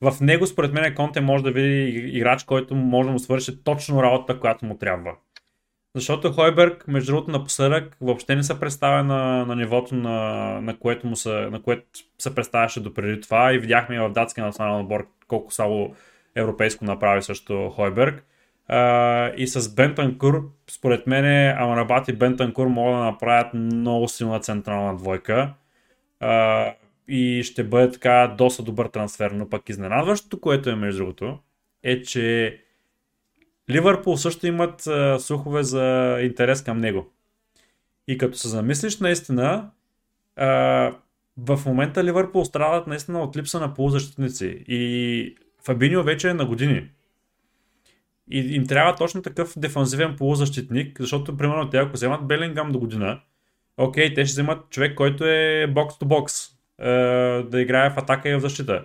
[0.00, 4.02] В него, според мен, Конте може да види играч, който може да му свърши точно
[4.02, 5.14] работа, която му трябва.
[5.94, 10.18] Защото Хойберг, между другото, напоследък въобще не се представя на, на нивото, на,
[10.60, 11.84] на, което му се, на което
[12.18, 15.94] се представяше допреди това и видяхме в датския национален отбор колко само
[16.38, 18.24] европейско направи също Хойберг.
[19.36, 21.24] И с Бентанкур, според мен,
[21.58, 25.54] Амарабат и Бентанкур могат да направят много силна централна двойка.
[27.08, 29.30] И ще бъде така доста добър трансфер.
[29.30, 31.38] Но пък изненадващото, което е между другото,
[31.82, 32.58] е, че
[33.70, 37.06] Ливърпул също имат uh, слухове за интерес към него.
[38.08, 39.70] И като се замислиш наистина,
[41.36, 44.64] в момента Ливърпул страдат наистина от липса на полузащитници.
[44.68, 46.90] И Фабинио вече е на години.
[48.30, 53.20] И им трябва точно такъв дефанзивен полузащитник, защото, примерно, те ако вземат Белингам до година,
[53.76, 56.88] окей, те ще вземат човек, който е бокс-то-бокс, е,
[57.42, 58.84] да играе в атака и в защита.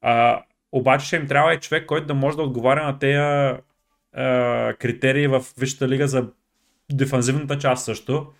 [0.00, 4.72] А, обаче ще им трябва и човек, който да може да отговаря на тези е,
[4.72, 6.28] критерии в Висшата лига за
[6.92, 8.32] дефанзивната част също.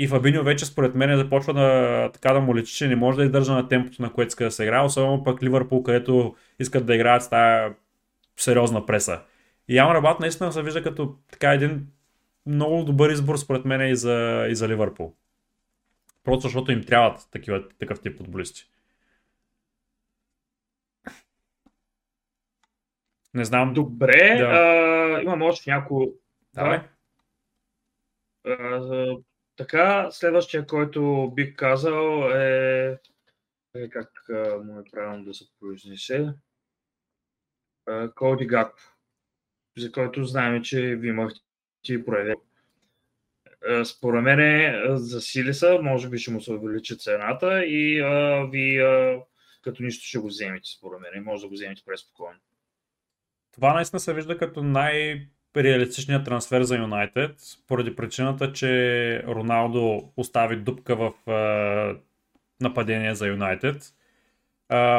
[0.00, 3.24] И Фабинио вече според мен започва да, така да му лечи, че не може да
[3.24, 6.94] издържа на темпото, на което иска да се играе, особено пък Ливърпул, където искат да
[6.94, 7.74] играят с тази
[8.36, 9.20] сериозна преса.
[9.68, 11.86] И Амрабат наистина се вижда като така един
[12.46, 15.14] много добър избор според мен и за, и за Ливърпул.
[16.24, 18.70] Просто защото им трябват такива, такъв тип футболисти.
[23.34, 23.74] Не знам.
[23.74, 24.44] Добре, да.
[24.44, 26.12] а, имам още няколко.
[26.54, 26.80] Давай.
[28.46, 29.16] А,
[29.58, 32.98] така, следващия, който бих казал е,
[33.74, 34.10] е как
[34.64, 36.34] му е правилно да се произнесе.
[38.14, 38.82] Коди Гакпо,
[39.78, 42.34] за който знаем, че ви имахте проявя.
[43.84, 49.20] Според мен за Силиса може би ще му се увеличи цената и а, ви а,
[49.62, 51.24] като нищо ще го вземете, според мен.
[51.24, 52.40] Може да го вземете преспокойно.
[53.52, 55.28] Това наистина се вижда като най-
[55.62, 57.36] реалистичният трансфер за Юнайтед,
[57.68, 61.96] поради причината, че Роналдо остави дупка в е,
[62.60, 63.82] нападение за Юнайтед.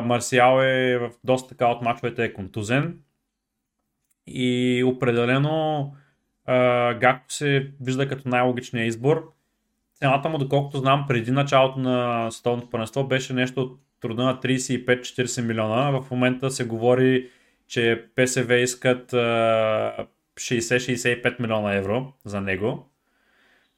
[0.04, 3.00] Марсиал е в доста така от мачовете е контузен
[4.28, 5.91] и определено
[7.00, 9.34] Гакто се вижда като най-логичният избор.
[9.93, 15.41] Цената му, доколкото знам, преди началото на световното първенство беше нещо от труда на 35-40
[15.41, 16.02] милиона.
[16.02, 17.30] В момента се говори,
[17.67, 19.13] че ПСВ искат
[20.39, 22.89] 60-65 милиона евро за него.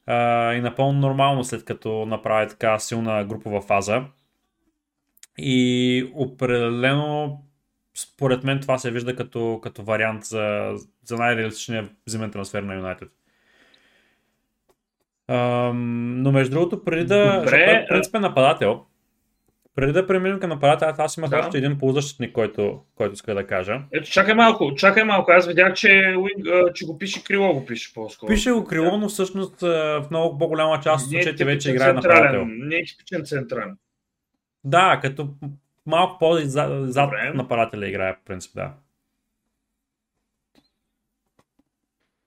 [0.06, 4.04] А, и напълно нормално след като направи така силна групова фаза.
[5.38, 7.42] И определено
[7.94, 13.08] според мен това се вижда като, като вариант за, за най-реалистичния зимен трансфер на Юнайтед.
[15.74, 17.38] но между другото, преди да...
[17.38, 18.86] Добре, принцип е нападател,
[19.74, 21.38] преди да преминем към апарата, аз имах да.
[21.38, 23.80] още един полузащитник, който, който иска да кажа.
[23.92, 25.30] Ето, чакай малко, чакай малко.
[25.30, 26.14] Аз видях, че,
[26.74, 28.28] че го пише крило, го пише по-скоро.
[28.28, 32.44] Пише го крило, но всъщност в много по-голяма част от случаите вече играе нападател.
[32.46, 33.76] Не е типичен централен.
[34.64, 35.28] Да, като
[35.86, 38.72] малко по-зад зад нападателя играе, в принцип, да.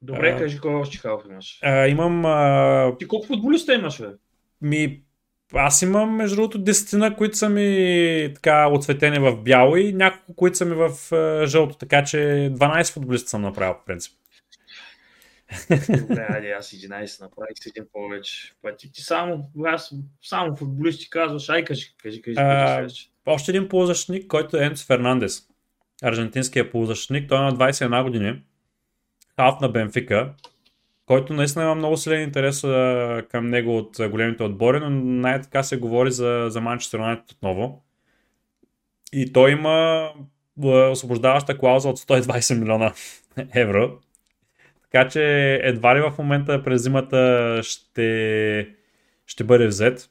[0.01, 1.59] Добре, а, кажи кой още халф имаш.
[1.63, 2.25] А, имам...
[2.25, 2.97] А...
[2.99, 4.07] Ти колко футболиста имаш, бе?
[4.61, 5.01] Ми,
[5.53, 10.57] аз имам, между другото, десетина, които са ми така отцветени в бяло и няколко, които
[10.57, 14.13] са ми в uh, жълто, така че 12 футболиста съм направил, по принцип.
[15.99, 18.53] Добре, айде, аз 11 направих с един повече.
[18.61, 24.27] Пъти ти само, аз само футболисти казваш, ай кажи, кажи, кажи, кажи Още един полузащитник,
[24.27, 25.47] който е Енцо Фернандес.
[26.03, 28.41] Аржентинския полузащитник, той е на 21 години.
[29.35, 30.33] Халф на Бенфика
[31.05, 35.63] който наистина има много силен интерес а, към него от а, големите отбори, но най-така
[35.63, 37.85] се говори за, за Манчестър Юнайтед отново.
[39.13, 40.09] И той има
[40.91, 42.93] освобождаваща клауза от 120 милиона
[43.55, 43.99] евро.
[44.83, 48.69] Така че едва ли в момента през зимата ще,
[49.25, 50.09] ще бъде взет.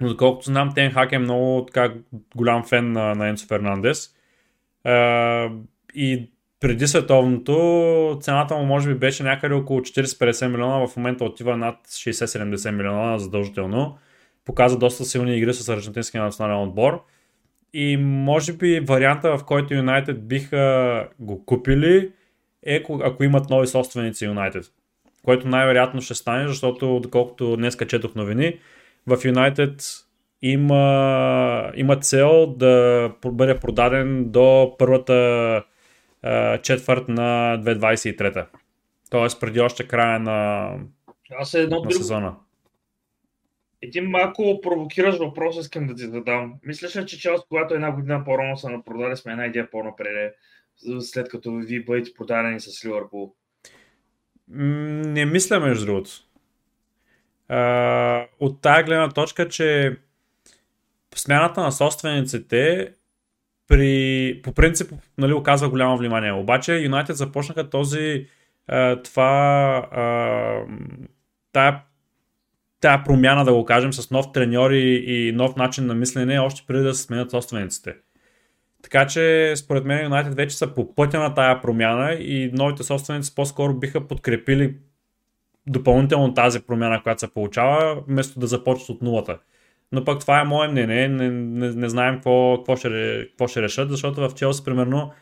[0.00, 1.94] Но доколкото знам, Тен Хак е много така,
[2.36, 4.14] голям фен на, на Енцо Фернандес.
[4.86, 5.58] Uh,
[5.94, 11.56] и преди световното цената му може би беше някъде около 40-50 милиона, в момента отива
[11.56, 13.98] над 60-70 милиона задължително.
[14.44, 17.04] Показва доста силни игри с аржентинския национален отбор.
[17.72, 22.12] И може би варианта, в който Юнайтед биха го купили,
[22.66, 24.64] е ако имат нови собственици Юнайтед.
[25.24, 28.58] Което най-вероятно ще стане, защото доколкото днес четох новини,
[29.06, 29.82] в Юнайтед
[30.42, 35.62] има, има цел да бъде продаден до първата
[36.62, 38.46] четвърт на 2023.
[39.10, 40.70] Тоест преди още края на,
[41.38, 41.94] Аз е едно на друго.
[41.94, 42.36] сезона.
[43.82, 46.54] Един малко провокираш въпрос, искам да ти задам.
[46.62, 50.34] Мислиш ли, че Челси, когато една година по-рано са напродали, сме една идея по-напред,
[51.00, 53.34] след като ви бъдете продадени с Ливърпул?
[54.48, 56.10] Не мисля, между другото.
[58.40, 59.96] От тази гледна точка, че
[61.14, 62.92] смяната на собствениците
[63.70, 66.32] при, по принцип нали, оказва голямо внимание.
[66.32, 68.26] Обаче Юнайтед започнаха този
[69.04, 69.86] това
[71.52, 71.82] тая,
[72.80, 76.64] тая промяна, да го кажем, с нов треньор и, и нов начин на мислене, още
[76.66, 77.94] преди да се сменят собствениците.
[78.82, 83.34] Така че, според мен, Юнайтед вече са по пътя на тая промяна и новите собственици
[83.34, 84.76] по-скоро биха подкрепили
[85.66, 89.38] допълнително тази промяна, която се получава, вместо да започнат от нулата.
[89.92, 93.62] Но пък това е мое мнение, не, не, не знаем какво, какво, ще, какво ще
[93.62, 95.12] решат, защото в Челси, примерно,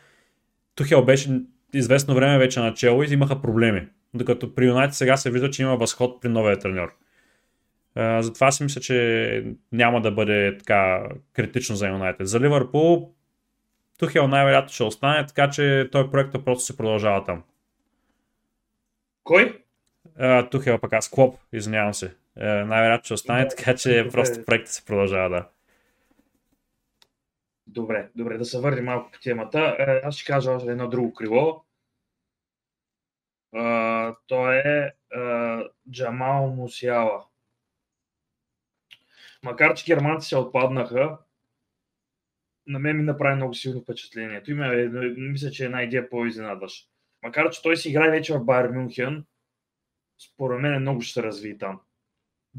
[0.75, 1.41] Тухел беше
[1.73, 3.87] известно време вече на чело и имаха проблеми.
[4.13, 6.95] Докато при Юнайтед сега се вижда, че има възход при новия треньор.
[7.97, 11.03] Uh, затова си мисля, че няма да бъде така
[11.33, 12.27] критично за Юнайтед.
[12.27, 13.13] За Ливърпул
[13.99, 17.43] Тухел най-вероятно ще остане, така че той проект просто се продължава там.
[19.23, 19.63] Кой?
[20.51, 22.15] Тухел пък аз Клоп, извинявам се.
[22.37, 24.11] Uh, най-вероятно ще остане, Да, така че добре.
[24.11, 25.49] просто проектът се продължава, да.
[27.67, 29.75] Добре, добре, да се върнем малко по темата.
[29.79, 31.65] Е, Аз ще кажа още едно друго криво.
[33.55, 37.25] А, то е а, Джамал Мусиала.
[39.43, 41.17] Макар, че германци се отпаднаха,
[42.67, 44.43] на мен ми направи много силно впечатление.
[44.43, 44.87] Той ме, е,
[45.17, 46.89] мисля, че е една идея по-изненадващ.
[47.23, 49.25] Макар, че той си играе вече в Байер Мюнхен,
[50.19, 51.81] според мен много ще се разви там.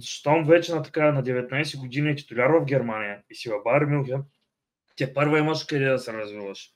[0.03, 3.85] Щом вече на така на 19 години е титуляр в Германия и си в Байер
[3.85, 4.23] Мюнхен,
[4.97, 6.71] те първа имаш къде да се развиваш.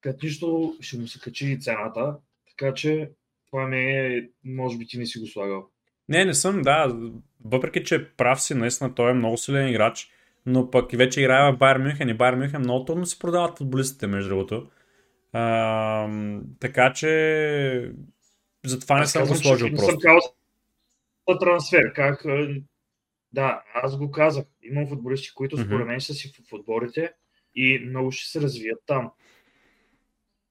[0.00, 2.16] Като нищо ще му се качи и цената,
[2.50, 3.10] така че
[3.46, 5.68] това ми е, може би ти не си го слагал.
[6.08, 6.96] Не, не съм, да.
[7.44, 10.10] Въпреки, че прав си, наистина той е много силен играч,
[10.46, 13.58] но пък и вече играе в Байер Мюнхен и Байер Мюнхен много трудно се продават
[13.58, 14.70] футболистите, между другото.
[15.32, 16.08] А,
[16.60, 17.92] така че
[18.64, 19.90] затова не съм го сложил не просто.
[19.90, 20.33] съм казал
[21.28, 21.92] за трансфер.
[21.92, 22.26] Как,
[23.32, 24.44] да, аз го казах.
[24.62, 27.12] Имам футболисти, които според мен са си в отборите
[27.54, 29.10] и много ще се развият там.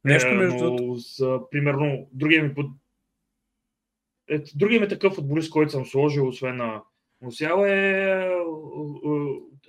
[0.04, 2.72] Нещо Е, между но за, примерно, другия ми, под...
[4.56, 6.84] другия ми такъв футболист, който съм сложил, освен на
[7.22, 8.28] Мусяла е, е,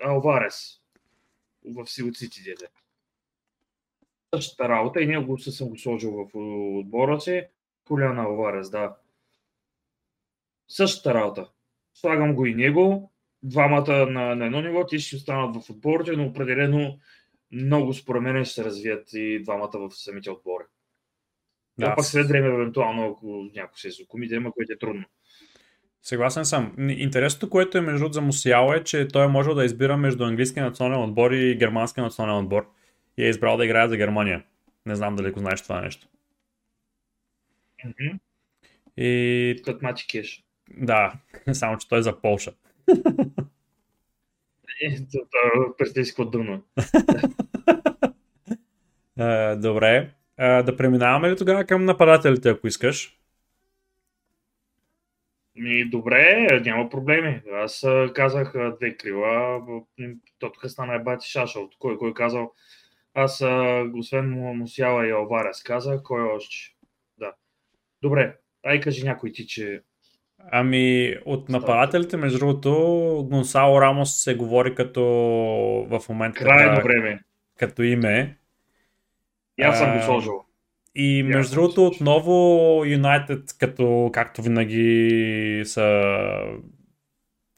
[0.00, 0.80] е Алварес
[1.64, 2.66] в Силцити дете.
[4.34, 6.30] Същата работа и ние го съм го сложил в
[6.78, 7.42] отбора си.
[7.88, 8.96] Хулян Алварес, да.
[10.68, 11.48] Същата работа.
[11.94, 13.12] Слагам го и него.
[13.42, 16.98] Двамата на, на едно ниво, ти ще останат в отборите, но определено
[17.52, 20.64] много според мен ще се развият и двамата в самите отбори.
[21.78, 25.04] Да, пак след време, евентуално, ако някой се изокуми, да има, което е трудно.
[26.02, 26.74] съгласен съм.
[26.78, 30.64] Интересното, което е между за Мусиало е, че той е можел да избира между английския
[30.64, 32.70] национален отбор и германския национален отбор.
[33.16, 34.44] И е избрал да играе за Германия.
[34.86, 36.08] Не знам дали го знаеш това нещо.
[37.84, 38.16] Мгм.
[38.96, 40.43] И Като Мати Кеш.
[40.70, 41.12] Да,
[41.52, 42.52] само че той е за Полша.
[44.82, 46.62] Е, това представи си какво.
[49.18, 50.10] Е, добре.
[50.38, 53.18] Е, да преминаваме ли тогава към нападателите, ако искаш?
[55.56, 57.42] Ми, добре, няма проблеми.
[57.52, 59.62] Аз казах две крила,
[60.38, 61.60] то тук стана е бати шаша.
[61.60, 62.52] От кой, кой казал?
[63.14, 63.44] Аз,
[63.94, 66.56] освен Му- Мусяла и Алварес, казах, кой още?
[67.18, 67.34] Да.
[68.02, 69.82] Добре, ай кажи някой ти, че
[70.52, 72.72] Ами, от нападателите, между другото,
[73.30, 75.02] Гонсало Рамос се говори като
[75.90, 77.20] в момента крайно време.
[77.58, 78.36] като име.
[79.58, 80.44] И аз съм го сложил.
[80.94, 86.02] И между съм другото, отново Юнайтед, като както винаги са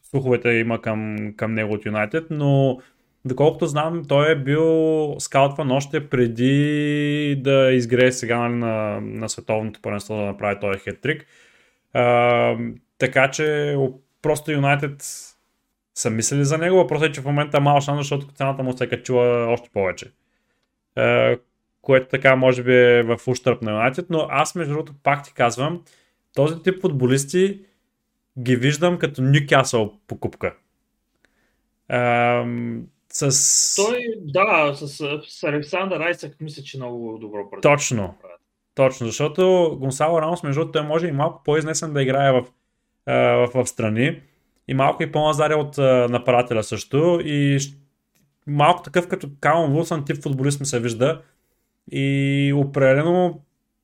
[0.02, 2.78] слуховете има към, към него от Юнайтед, но
[3.24, 9.80] доколкото знам, той е бил скаутван още преди да изгрее сега нали, на, на световното
[9.82, 11.26] първенство да направи този хеттрик.
[11.92, 12.56] А,
[12.98, 13.76] така че
[14.22, 15.04] просто Юнайтед
[15.94, 16.76] са мислили за него.
[16.76, 19.70] Въпросът е, че в момента е мал шанс, защото цената му се е качила още
[19.72, 20.12] повече.
[20.96, 21.36] А,
[21.82, 25.32] което така може би е в ущърп на Юнайтед, но аз между другото пак ти
[25.32, 25.82] казвам,
[26.34, 27.60] този тип футболисти
[28.38, 30.54] ги виждам като Нюкасъл покупка.
[31.88, 33.76] Ам, с...
[33.76, 34.88] Той, да, с,
[35.28, 37.76] с Александър Айсак мисля, че много добро предложение.
[37.76, 38.14] Точно.
[38.76, 42.44] Точно, защото Гонсало Рамос, между другото, той може и малко по-изнесен да играе в,
[43.06, 44.20] в, в страни
[44.68, 45.78] и малко и по-назаря от
[46.10, 47.20] нападателя също.
[47.24, 47.58] И
[48.46, 51.22] малко такъв като Калон Вулсън тип футболист ми се вижда.
[51.92, 53.40] И определено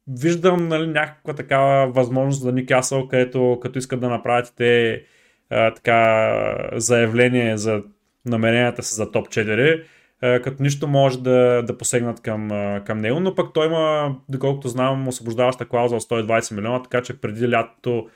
[0.09, 5.03] виждам нали, някаква такава възможност за Никасъл, където като искат да направят те
[5.51, 7.83] а, така заявление за
[8.27, 9.85] намеренията си за топ 4, а,
[10.23, 12.49] като нищо може да, да посегнат към,
[12.87, 17.21] към него, но пък той има, доколкото знам, освобождаваща клауза от 120 милиона, така че
[17.21, 18.09] преди лятото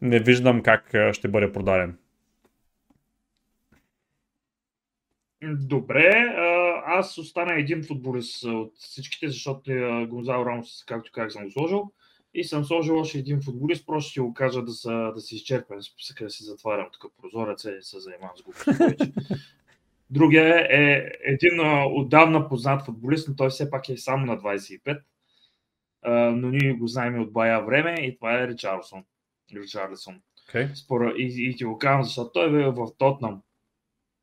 [0.00, 1.98] не виждам как ще бъде продаден.
[5.42, 6.34] Добре,
[6.86, 9.70] аз остана един футболист от всичките, защото
[10.08, 11.92] Гонзал Рамос, както как съм го сложил.
[12.34, 15.82] И съм сложил още един футболист, просто ще го кажа да, са, да се изчерпя.
[15.82, 19.12] Списъка да си затварям такъв прозорец и се занимавам с глупости
[20.10, 21.60] Другия е един
[21.96, 25.00] отдавна познат футболист, но той все пак е само на 25.
[26.34, 29.04] но ние го знаем от бая време и това е Ричарлсон.
[29.54, 30.20] Ричарлсон.
[30.48, 30.74] Okay.
[30.74, 33.42] Спора, и, и ти го казвам, защото той е в Тотнам.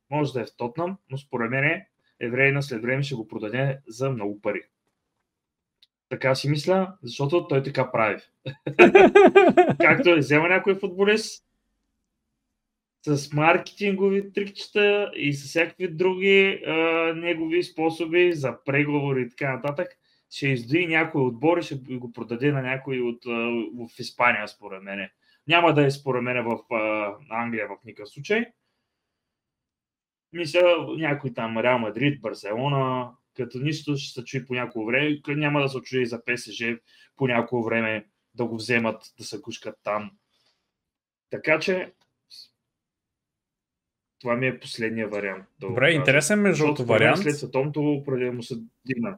[0.10, 1.82] Може да е в Тотнам, но според мен
[2.20, 4.62] Еврейна след време ще го продаде за много пари.
[6.10, 8.22] Така си мисля, защото той така прави.
[9.80, 11.46] Както е взема някой футболист
[13.06, 16.74] с маркетингови трикчета и с всякакви други а,
[17.16, 19.88] негови способи за преговори и така нататък,
[20.30, 23.30] ще издои някой отбор и ще го продаде на някой от, а,
[23.88, 25.10] в Испания, според мен.
[25.48, 28.46] Няма да е според мен в а, Англия в никакъв случай.
[30.34, 35.62] Мисля, някой там Реал Мадрид, Барселона, като нищо ще се чуи по някое време, няма
[35.62, 36.64] да се чуи за ПСЖ
[37.16, 40.12] по някое време да го вземат, да се гушкат там.
[41.30, 41.94] Така че
[44.22, 45.46] това ми е последния вариант.
[45.60, 47.18] Да Добре, интересен между другото вариант.
[47.18, 48.56] След световното определено се
[48.86, 49.18] дигна.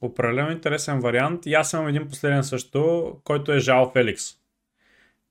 [0.00, 1.46] Определено интересен вариант.
[1.46, 4.24] И аз имам един последен също, който е Жао Феликс.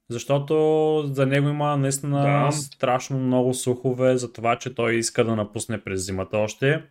[0.09, 2.51] Защото за него има наистина да.
[2.51, 6.83] страшно много слухове за това, че той иска да напусне през зимата още.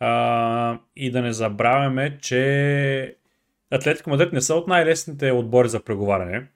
[0.00, 3.16] А, и да не забравяме, че
[3.70, 6.46] Атлетико Мадрид не са от най-лесните отбори за преговаряне.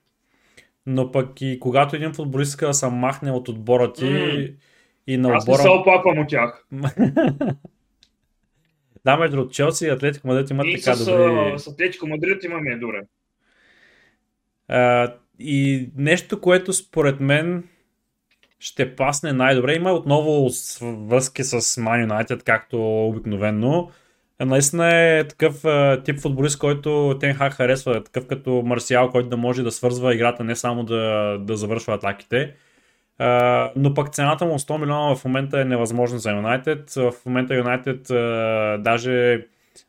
[0.86, 4.54] Но пък и когато един футболист иска да се махне от отбора ти mm.
[5.06, 5.38] и на отбора...
[5.38, 6.66] Аз не се опаквам от тях.
[9.04, 11.58] да, между Челси и Атлетико Мадрид имат и така с, добри...
[11.58, 13.02] с Атлетико Мадрид имаме добре.
[14.68, 17.68] А, и нещо, което според мен
[18.58, 19.74] ще пасне най-добре.
[19.74, 20.50] Има отново
[20.82, 23.90] връзки с Man United, както обикновено.
[24.40, 29.62] Наистина е такъв а, тип футболист, който Тенхак харесва, такъв като Марсиал, който да може
[29.62, 32.54] да свързва играта, не само да, да завършва атаките.
[33.18, 36.90] А, но пък цената му 100 милиона в момента е невъзможна за Юнайтед.
[36.90, 38.02] В момента Юнайтед
[38.82, 39.46] даже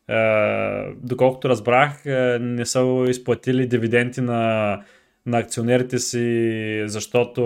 [0.08, 2.06] а, доколкото разбрах,
[2.40, 4.80] не са изплатили дивиденти на
[5.26, 7.42] на акционерите си, защото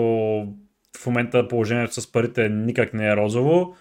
[0.98, 3.76] в момента положението с парите никак не е розово.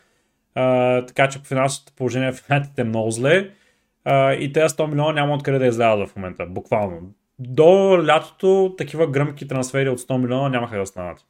[0.59, 3.49] А, така че финансовото положение в момента е много зле.
[4.05, 7.01] А, и тези 100 милиона няма откъде да излязат в момента, буквално.
[7.39, 11.25] До лятото такива гръмки трансфери от 100 милиона нямаха да станат.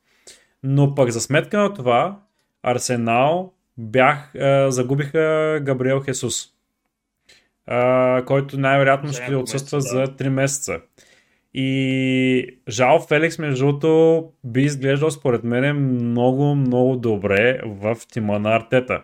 [0.63, 2.19] Но пък за сметка на това,
[2.63, 6.45] Арсенал бях, а, загубиха Габриел Хесус,
[7.65, 9.81] а, който най-вероятно ще отсъства да.
[9.81, 10.79] за 3 месеца.
[11.53, 18.55] И Жал Феликс, между другото, би изглеждал според мен много, много добре в тима на
[18.55, 19.03] Артета.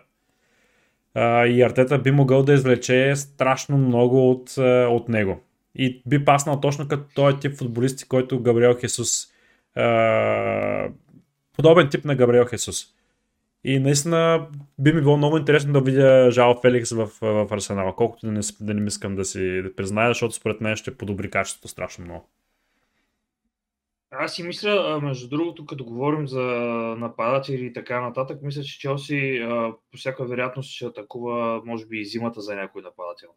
[1.46, 4.54] И Артета би могъл да извлече страшно много от,
[4.88, 5.40] от него.
[5.74, 9.26] И би паснал точно като този тип футболисти, който Габриел Хесус.
[11.56, 12.86] подобен тип на Габриел Хесус.
[13.64, 14.46] И наистина
[14.78, 18.40] би ми било много интересно да видя Жао Феликс в, в Арсенал, колкото да не,
[18.60, 22.28] да не искам да си да призная, защото според мен ще подобри качеството страшно много.
[24.18, 26.42] Аз си мисля, между другото, като говорим за
[26.98, 29.46] нападатели и така нататък, мисля, че Челси
[29.90, 33.28] по всяка вероятност ще атакува, може би, и зимата за някой нападател.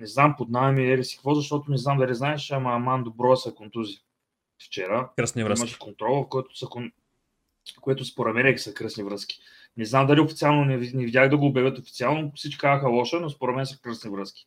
[0.00, 3.36] Не знам под найем или си какво, защото не знам дали знаеш, ама Аман Добро
[3.36, 3.98] са контузи.
[4.66, 5.62] Вчера кръсни връзки.
[5.62, 6.66] имаше контрол, в който са,
[7.80, 9.40] което според мен са кръсни връзки.
[9.76, 13.30] Не знам дали официално не, не видях да го обявят официално, всички казаха лоша, но
[13.30, 14.46] според мен са кръсни връзки.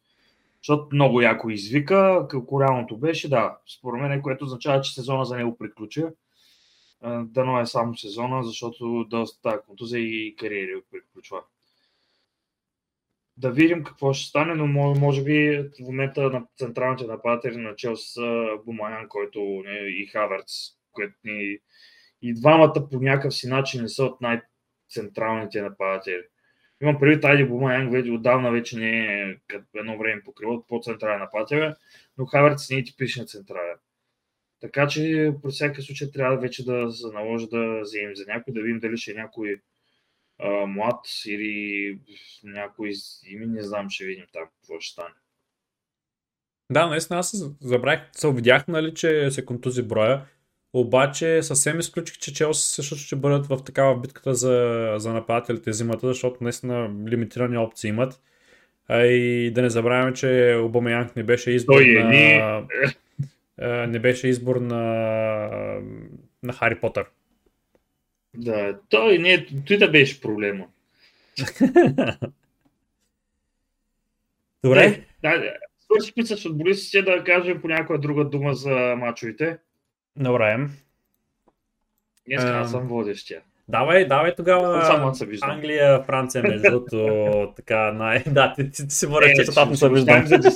[0.63, 5.37] Защото много яко извика, какво реалното беше, да, според мен, което означава, че сезона за
[5.37, 6.03] него приключи.
[7.23, 11.41] Дано е само сезона, защото доста контузия и кариери приключва.
[13.37, 18.15] Да видим какво ще стане, но може би в момента на централните нападатели на Челс
[18.65, 20.51] Бумаян, който не, и Хаверц,
[20.91, 21.57] които ни,
[22.21, 26.23] и двамата по някакъв си начин не са от най-централните нападатели.
[26.81, 31.75] Имам предвид Айди Бумаянг вече отдавна вече не е като едно време покривал по-централен нападател,
[32.17, 33.77] но Хаверц не е типичен централен.
[34.61, 38.61] Така че при всяка случай трябва вече да се наложи да вземем за някой, да
[38.61, 39.61] видим дали ще е някой
[40.39, 41.99] а, млад или
[42.43, 42.91] някой
[43.25, 45.15] име, не знам, ще видим там какво ще стане.
[46.71, 50.25] Да, наистина аз забравих, се видях, нали, че се контузи броя.
[50.73, 56.07] Обаче съвсем изключих, че Челси също ще бъдат в такава битката за, за нападателите зимата,
[56.07, 58.21] защото наистина лимитирани опции имат.
[58.87, 62.09] А и да не забравяме, че Обамеянг не беше избор Той е, на...
[62.09, 62.41] Ни...
[63.91, 64.79] не беше избор на,
[66.43, 67.05] на Хари Потър.
[68.37, 70.65] Да, той не, той да беше проблема.
[74.63, 75.03] Добре.
[75.23, 79.57] Да, свършихме с футболистите да кажем по някоя друга дума за мачовете.
[80.15, 80.67] Добре.
[82.25, 83.41] Днес аз съм водещия.
[83.67, 88.23] Давай, давай тогава Само се Англия, Франция, между другото, така, най...
[88.27, 90.25] Да, ти, ти, ти си водещ, че там се виждам.
[90.25, 90.37] За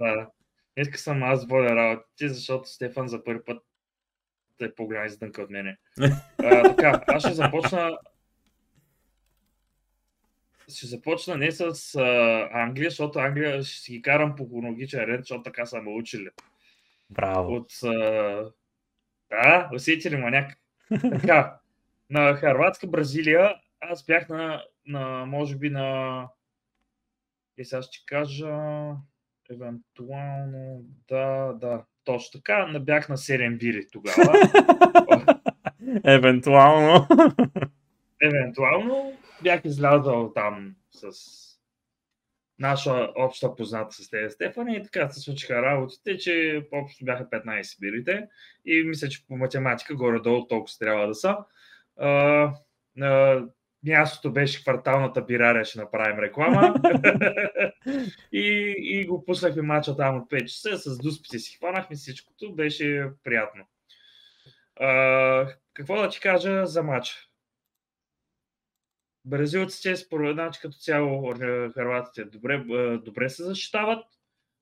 [0.00, 0.26] да.
[0.76, 3.62] Днес съм аз водя работите, защото Стефан за първи път
[4.60, 5.76] е по-голям издънка от мене.
[6.38, 7.98] А, така, аз ще започна
[10.68, 15.20] ще започна не с а, Англия, защото Англия ще си ги карам по хронологичен ред,
[15.20, 16.28] защото така са ме учили.
[17.10, 17.54] Браво.
[17.54, 18.50] От, а,
[19.30, 20.58] да, усети ли маняк?
[21.10, 21.58] така,
[22.10, 26.28] на Харватска, Бразилия, аз бях на, на може би на...
[27.58, 28.56] И сега ще кажа...
[29.50, 32.66] Евентуално, да, да, точно така.
[32.66, 34.32] Не бях на 7 бири тогава.
[36.04, 37.06] Евентуално.
[38.22, 41.10] Евентуално бях излязъл там с
[42.58, 47.80] наша обща позната с тези Стефани и така се случиха работите, че общо бяха 15
[47.80, 48.28] бирите
[48.64, 51.36] и мисля, че по математика горе-долу толкова трябва да са.
[51.96, 52.52] А,
[53.00, 53.42] а,
[53.86, 56.74] мястото беше кварталната бирария, ще направим реклама.
[58.32, 63.06] и, и го пуснахме мача там от 5 часа, с дуспите си хванахме всичкото, беше
[63.24, 63.64] приятно.
[64.80, 67.14] А, какво да ти кажа за матча?
[69.26, 71.34] Бразилците, според значи като цяло
[71.74, 72.64] харватите добре,
[73.04, 74.04] добре се защитават.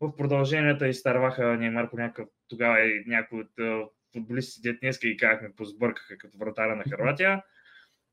[0.01, 6.19] В продълженията изтърваха Неймар по някакъв тогава и някои от футболистите днеска и казахме позбъркаха
[6.19, 7.43] като вратаря на Харватия.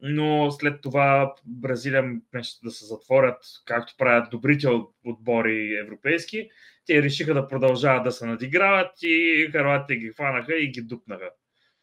[0.01, 4.67] Но след това Бразилия вместо да се затворят, както правят добрите
[5.05, 6.49] отбори европейски,
[6.85, 11.29] те решиха да продължават да се надиграват и Харватите ги хванаха и ги дупнаха.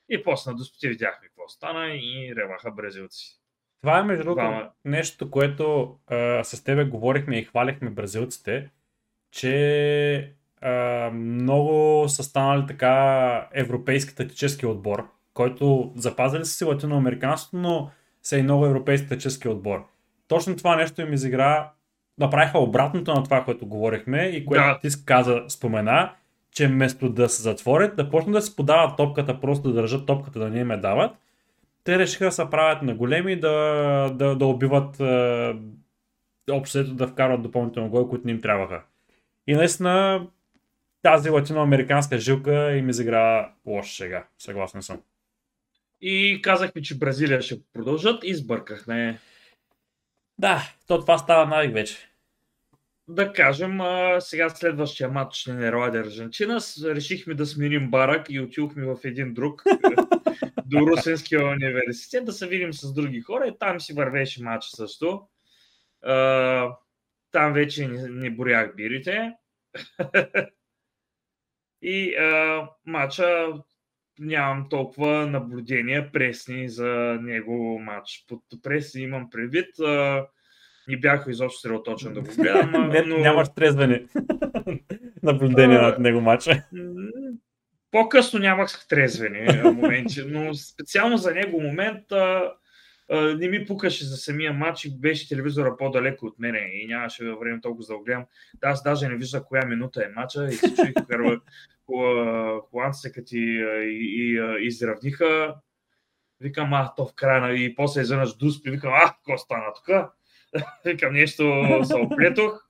[0.09, 3.39] И после на доспити видяхме какво стана и реваха бразилци.
[3.81, 8.71] Това е между другото нещо, което а, с тебе говорихме и хвалихме бразилците,
[9.31, 17.91] че а, много са станали така европейски тактически отбор, който запазили са си латиноамериканството, но
[18.23, 19.85] са и много европейски тактически отбор.
[20.29, 21.71] Точно това нещо им изигра,
[22.19, 24.79] направиха обратното на това, което говорихме и което да.
[24.79, 26.13] ти каза, спомена,
[26.51, 30.39] че вместо да се затворят, да почнат да си подават топката, просто да държат топката,
[30.39, 31.13] да не им дават,
[31.89, 35.55] те решиха да се правят на големи, да, да, да убиват е,
[36.51, 38.83] общото да вкарват допълнително гол, които не им трябваха.
[39.47, 40.27] И наистина
[41.03, 44.25] тази латиноамериканска жилка им изигра лоша шега.
[44.39, 45.01] Съгласен съм.
[46.01, 49.19] И казахме, че Бразилия ще продължат и сбъркахме.
[50.39, 51.97] Да, то това става навик вече.
[53.09, 58.85] Да кажем, а, сега следващия матч на Нерландия Аржентина, решихме да сменим барак и отидохме
[58.85, 59.63] в един друг
[60.69, 65.23] до Русенския университет, да се видим с други хора и там си вървеше матч също.
[66.03, 66.77] А,
[67.33, 69.33] там вече не, не борях бирите.
[71.83, 73.53] и а, матча
[74.19, 78.25] нямам толкова наблюдения пресни за него матч.
[78.29, 79.79] Под пресни имам предвид.
[79.79, 80.27] А,
[80.89, 82.71] не бях изобщо средоточен да го гледам.
[83.07, 83.19] Но...
[83.19, 84.05] Нямаш трезване
[85.23, 86.65] наблюдение над него матча.
[87.91, 92.53] По-късно нямах трезвени моменти, но специално за него момент а,
[93.11, 97.25] а, не ми пукаше за самия матч и беше телевизора по-далеко от мене и нямаше
[97.25, 98.05] време толкова да го.
[98.55, 100.95] Да, аз даже не виждах коя минута е матча и се чуих
[102.71, 105.55] холандците като и, и, и, изравниха.
[106.41, 107.53] Викам, а, то в края на...
[107.53, 109.97] И после изведнъж дуспи, викам, а, какво стана тук?
[110.85, 112.65] викам, нещо се оплетох,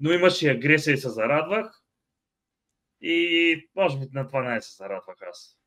[0.00, 1.83] но имаше агресия и се зарадвах.
[3.06, 5.58] И може би на това не се зарадвах аз.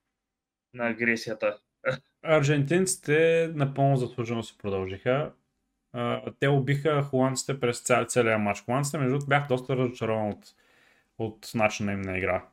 [0.74, 1.58] На агресията.
[2.24, 5.32] Аржентинците напълно заслужено се продължиха.
[6.40, 8.62] Те убиха холандците през цял, целия матч.
[8.62, 10.46] Холандците, между другото, бях доста разочарован от,
[11.18, 12.46] от начина им на игра.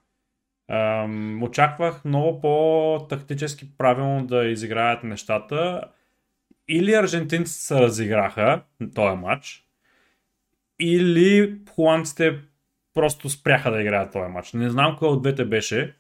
[0.68, 5.82] Ам, очаквах много по-тактически правилно да изиграят нещата.
[6.68, 8.62] Или аржентинците се разиграха
[8.95, 9.68] този матч,
[10.80, 12.41] или холандците
[12.95, 14.53] просто спряха да играят този матч.
[14.53, 15.97] Не знам кой от двете беше.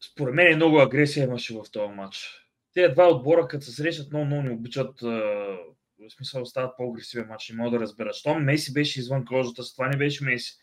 [0.00, 2.44] Според мен много агресия имаше в този матч.
[2.74, 7.48] Те два отбора, като се срещат, много, много не обичат в смисъл стават по-агресивен матч.
[7.48, 8.12] Не мога да разбера.
[8.12, 10.54] Щом Меси беше извън кожата, с това не беше Меси.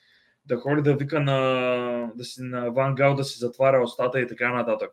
[0.45, 4.27] да ходи да вика на, да си, на Ван Гал да си затваря устата и
[4.27, 4.91] така нататък.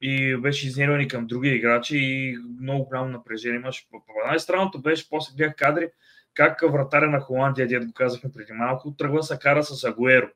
[0.00, 3.86] И беше изнервен към други играчи и много голямо напрежение имаше.
[4.26, 5.88] Най-странното беше, после гледах кадри,
[6.34, 10.30] как вратаря на Холандия, дед го казахме преди малко, тръгва се кара с Агуеро.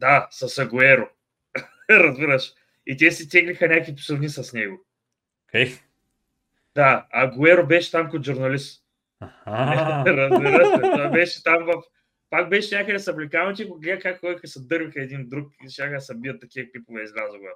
[0.00, 1.08] Да, с Агуеро.
[1.90, 2.52] Разбираш.
[2.86, 4.84] И те си теглиха някакви псовни с него.
[5.54, 5.80] Okay.
[6.74, 8.84] Да, Агуеро беше там като журналист.
[9.46, 10.80] Разбира се.
[10.80, 11.82] Той беше там в...
[12.30, 16.00] Пак беше някъде с обликаването, го гледа как ходиха се дървиха един друг и ще
[16.00, 17.52] се бият такива клипове излязоха.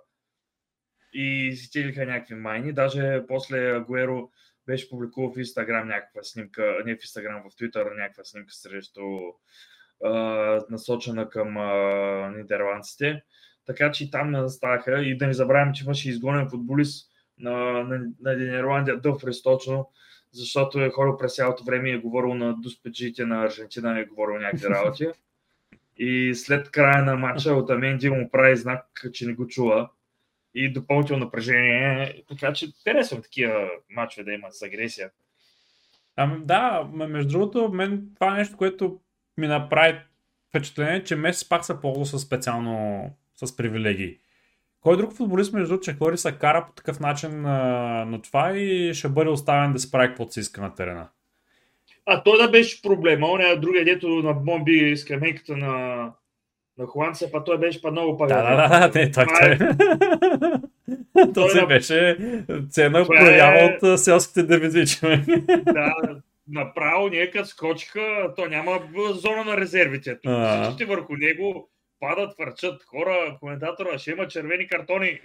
[1.12, 2.72] И си теглиха някакви майни.
[2.72, 4.30] Даже после Агуеро
[4.68, 9.02] беше публикувал в Инстаграм някаква снимка, не в Инстаграм, в Твитър някаква снимка срещу
[10.04, 10.10] а,
[10.70, 13.22] насочена към а, нидерландците.
[13.66, 15.02] Така че и там не ставаха.
[15.02, 17.52] И да не забравяме, че имаше изгонен футболист на,
[17.84, 19.90] на, на Нидерландия, Дъфрес точно,
[20.32, 24.38] защото е ходил през цялото време и е говорил на дуспеджите на Аржентина, е говорил
[24.38, 25.06] някакви работи.
[25.96, 29.90] И след края на матча от Аменди му прави знак, че не го чува
[30.54, 32.22] и допълнително напрежение.
[32.28, 35.10] Така че харесвам такива матчове да имат с агресия.
[36.16, 39.00] Ами, да, между другото, мен това е нещо, което
[39.38, 39.98] ми направи
[40.48, 43.04] впечатление, че Меси пак се ползва с специално
[43.36, 44.18] с привилегии.
[44.80, 47.58] Кой друг футболист, между другото, че хори се кара по такъв начин на,
[48.04, 51.08] на това и ще бъде оставен да се прави каквото си иска на терена?
[52.06, 53.26] А той да беше проблема.
[53.26, 56.12] Он е другия, дето на бомби скамейката на
[56.78, 58.26] на холандца, па той беше па много па.
[58.26, 59.24] Да, да, да, не, той,
[61.14, 61.32] той.
[61.34, 62.16] той се беше
[62.70, 63.78] цена проява е...
[63.82, 65.00] от селските девизичи.
[65.64, 65.92] да,
[66.48, 68.80] направо ние като скочиха, то няма
[69.12, 70.18] зона на резервите.
[70.62, 71.68] Всички върху него
[72.00, 75.20] падат, върчат хора, коментатора, ще има червени картони.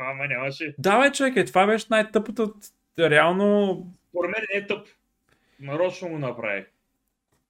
[0.00, 0.74] Ама нямаше.
[0.78, 2.54] Да, бе, човек, е, това беше най-тъпото.
[2.98, 3.78] Реално...
[4.08, 4.86] Според мен е тъп.
[5.60, 6.64] Нарочно го направи.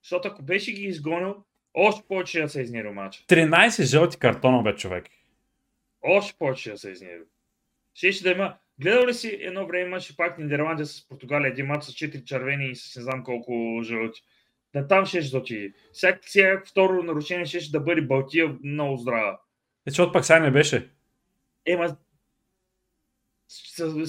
[0.03, 1.35] Защото ако беше ги изгонил,
[1.73, 3.23] още повече да се изнервил матча.
[3.27, 5.05] 13 жълти картона, бе, човек.
[6.01, 7.25] Още повече да се изнервил.
[7.93, 8.55] Ще да има.
[8.79, 12.67] Гледал ли си едно време имаше пак Нидерландия с Португалия един матч с 4 червени
[12.67, 14.21] и с не знам колко жълти.
[14.73, 15.73] Да там ще да отиде.
[15.93, 19.31] Всяко, всяко второ нарушение ще да бъде Балтия много здрава.
[19.31, 20.89] Е, защото пак сега не беше.
[21.65, 21.97] Ема,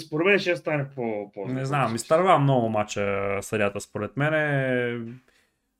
[0.06, 5.22] според мен ще стане по, по Не знам, изтърва много мача съдята според мен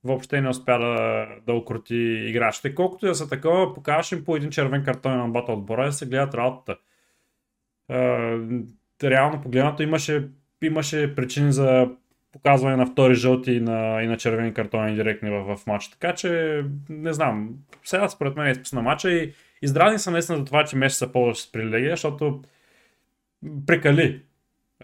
[0.05, 2.74] въобще не успя да, да укрути играчите.
[2.74, 6.07] Колкото да са такова, покажеш им по един червен картон на бата отбора и се
[6.07, 6.76] гледат работата.
[9.02, 10.28] реално погледнато имаше,
[10.62, 11.88] имаше причини за
[12.32, 15.90] показване на втори жълти и на, и на червени картони директни в, в матча.
[15.90, 17.50] Така че, не знам,
[17.84, 19.32] сега според мен е изпусна матча и
[19.62, 22.42] издразни съм наистина за това, че Меши се ползваше с привилегия, защото
[23.66, 24.22] прекали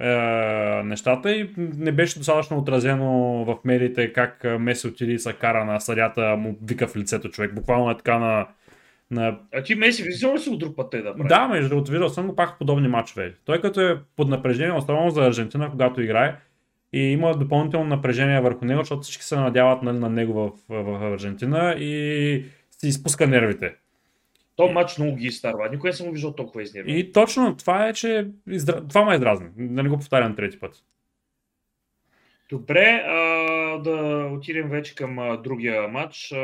[0.01, 3.11] е, нещата и не беше достатъчно отразено
[3.45, 7.29] в медиите как е, Меси отиде и се кара на съдята, му вика в лицето
[7.29, 7.55] човек.
[7.55, 8.47] Буквално е така на...
[9.11, 9.39] на...
[9.55, 11.29] А ти Меси виждал ли си го друг път те да прави?
[11.29, 13.35] Да, между другото, виждал съм го пак в подобни матчове.
[13.45, 16.37] Той като е под напрежение, особено за Аржентина, когато играе,
[16.93, 20.83] и има допълнително напрежение върху него, защото всички се надяват нали, на него в, в,
[20.83, 23.75] в Аржентина и си изпуска нервите.
[24.61, 25.69] То матч много ги изтарва.
[25.69, 26.97] Никой не съм го виждал толкова изнервен.
[26.97, 28.89] И точно това е, че издра...
[28.89, 29.49] това ме издразни.
[29.57, 30.85] Да не го повтарям трети път.
[32.49, 33.19] Добре, а,
[33.79, 36.35] да отидем вече към а, другия матч.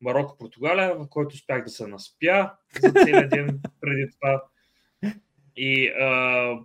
[0.00, 4.42] Марокко-Португалия, в който успях да се наспя за целия ден преди това.
[5.56, 6.58] И а,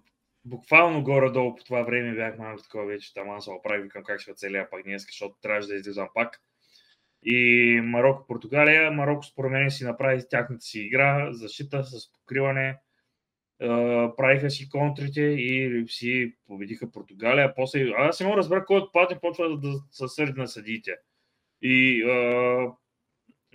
[0.46, 4.20] буквално горе-долу по това време бях малко такова вече, там аз се оправих към как
[4.20, 6.42] ще целия пак днес, защото трябваше да излизам пак
[7.30, 8.92] и Марокко, Португалия.
[8.92, 12.78] Марокко според мен си направи тяхната си игра, защита с покриване,
[14.18, 17.56] правиха си контрите и си победиха Португалия.
[17.56, 20.96] После, аз не мога да разбера кой от платен почва да се сърди на съдиите.
[21.62, 22.72] И а,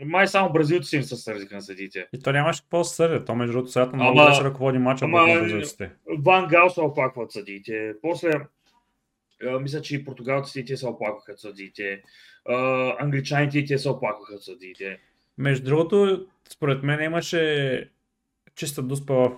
[0.05, 2.09] май само бразилците им се сърдиха на съдиите.
[2.13, 3.25] И то нямаше какво да сърди.
[3.25, 5.91] То между другото сега много беше ръководи мача на бразилците.
[6.19, 7.95] Ван Гал се оплакват съдиите.
[8.03, 8.31] После
[9.47, 12.03] а, мисля, че и португалците се оплакваха съдиите
[12.99, 14.99] англичаните и те се оплакваха съдиите.
[15.39, 17.91] Между другото, според мен имаше
[18.55, 19.31] чиста дуспа в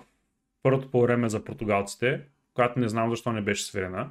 [0.63, 2.21] първото по време за португалците,
[2.53, 4.09] която не знам защо не беше свирена.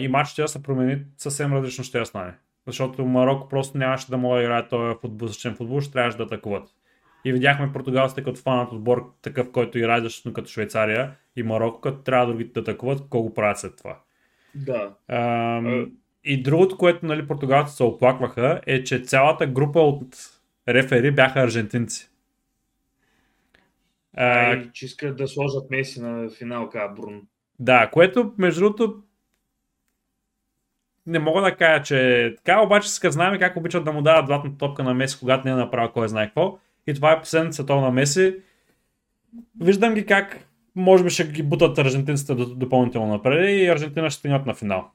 [0.00, 2.34] и матчът ще се промени съвсем различно ще я стане.
[2.66, 6.22] Защото Марокко просто нямаше да може да играе този футбол, защитен футбол, ще трябваше да
[6.22, 6.68] атакуват.
[7.24, 12.02] И видяхме португалците като фанат отбор, такъв, който играе защитно като Швейцария и Марокко, като
[12.02, 14.00] трябва другите да атакуват, колко правят след това.
[14.54, 14.94] Да.
[15.08, 15.60] А,
[16.24, 20.16] и другото, което нали, португалците се оплакваха, е, че цялата група от
[20.68, 22.10] рефери бяха аржентинци.
[24.16, 27.22] А, и, че искат да сложат Меси на финал, каза Брун.
[27.58, 29.02] Да, което между другото
[31.06, 34.58] не мога да кажа, че така, обаче сега знаем как обичат да му дават златната
[34.58, 36.58] топка на Меси, когато не е направил кой знае какво.
[36.86, 38.36] И това е последната световна Меси.
[39.60, 44.46] Виждам ги как може би ще ги бутат аржентинците допълнително напред и Аржентина ще стигнат
[44.46, 44.90] на финал.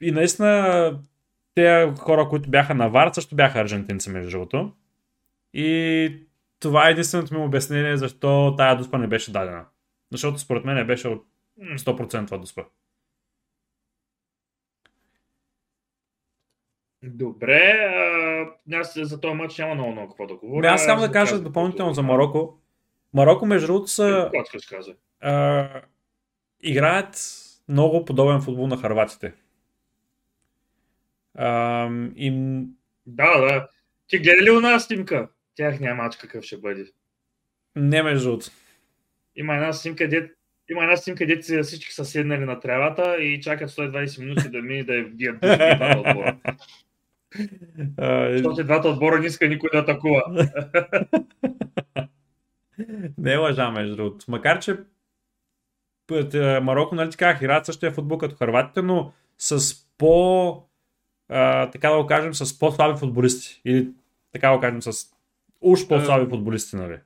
[0.00, 0.98] И наистина
[1.54, 4.72] те хора, които бяха на Вар, също бяха аржентинци, между другото.
[5.54, 6.26] И
[6.60, 9.64] това е единственото ми обяснение, защо тая дуспа не беше дадена.
[10.12, 11.26] Защото според мен не беше от
[11.60, 12.62] 100% дуспа.
[17.04, 17.60] Добре,
[18.70, 20.68] а, аз за този матч няма много, много какво да говоря.
[20.68, 22.58] Аз само да кажа допълнително за Марокко.
[23.14, 24.30] Марокко, между другото, са...
[25.20, 25.68] А,
[26.62, 27.16] играят
[27.68, 29.32] много подобен футбол на харватите.
[31.34, 32.66] А, им...
[33.06, 33.68] Да, да.
[34.08, 35.28] Ти гледа ли нас снимка?
[35.56, 36.86] Тяхния матч какъв ще бъде?
[37.76, 38.46] Не, между другото.
[39.36, 40.30] Има една снимка, дет
[40.70, 44.84] има една снимка, дете всички са седнали на тревата и чакат 120 минути да мине
[44.84, 46.36] да я вбият двата отбора.
[48.32, 50.22] Защото двата отбора не иска никой да атакува.
[53.18, 54.24] не е лъжа, между другото.
[54.28, 54.76] Макар, че
[56.62, 60.62] Марокко, нали така, играят същия футбол като харватите, но с по
[61.28, 63.60] а, така да го кажем, с по-слаби футболисти.
[63.64, 63.88] Или
[64.32, 65.06] така да го кажем, с
[65.60, 66.98] уж по-слаби футболисти, нали?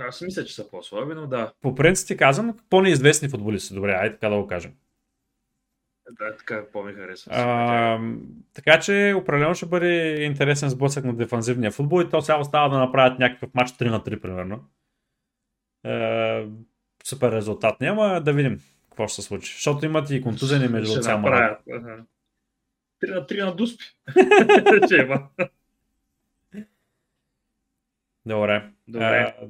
[0.00, 1.52] Аз мисля, че са по-слаби, но да.
[1.60, 3.74] По принцип ти казвам, по-неизвестни футболисти.
[3.74, 4.72] Добре, айде така да го кажем.
[6.10, 7.32] Да, така по-ми харесва.
[7.34, 8.00] А,
[8.54, 12.78] така че определено ще бъде интересен сблъсък на дефанзивния футбол и то сега остава да
[12.78, 14.64] направят някакъв матч 3 на 3, примерно.
[15.84, 16.46] Е,
[17.04, 19.52] супер резултат няма, да видим какво ще се случи.
[19.52, 21.26] Защото имат и контузени между от само.
[21.26, 21.56] 3
[23.02, 23.84] на 3 на дуспи.
[28.26, 28.70] Добре.
[28.88, 29.34] Добре.
[29.40, 29.46] А,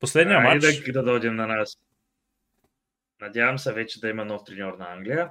[0.00, 0.82] последния матч.
[0.86, 1.78] Да, да дойдем на нас.
[3.20, 5.30] Надявам се вече да има нов треньор на Англия.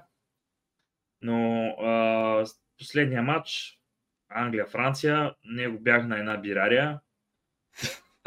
[1.22, 2.46] Но а,
[2.78, 3.80] последния матч
[4.30, 7.00] Англия-Франция, него бях на една бирария.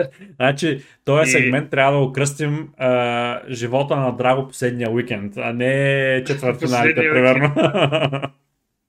[0.37, 6.25] Значи, този сегмент трябва да го кръстим а, живота на Драго последния уикенд, а не
[6.27, 7.55] четвъртфиналите, примерно.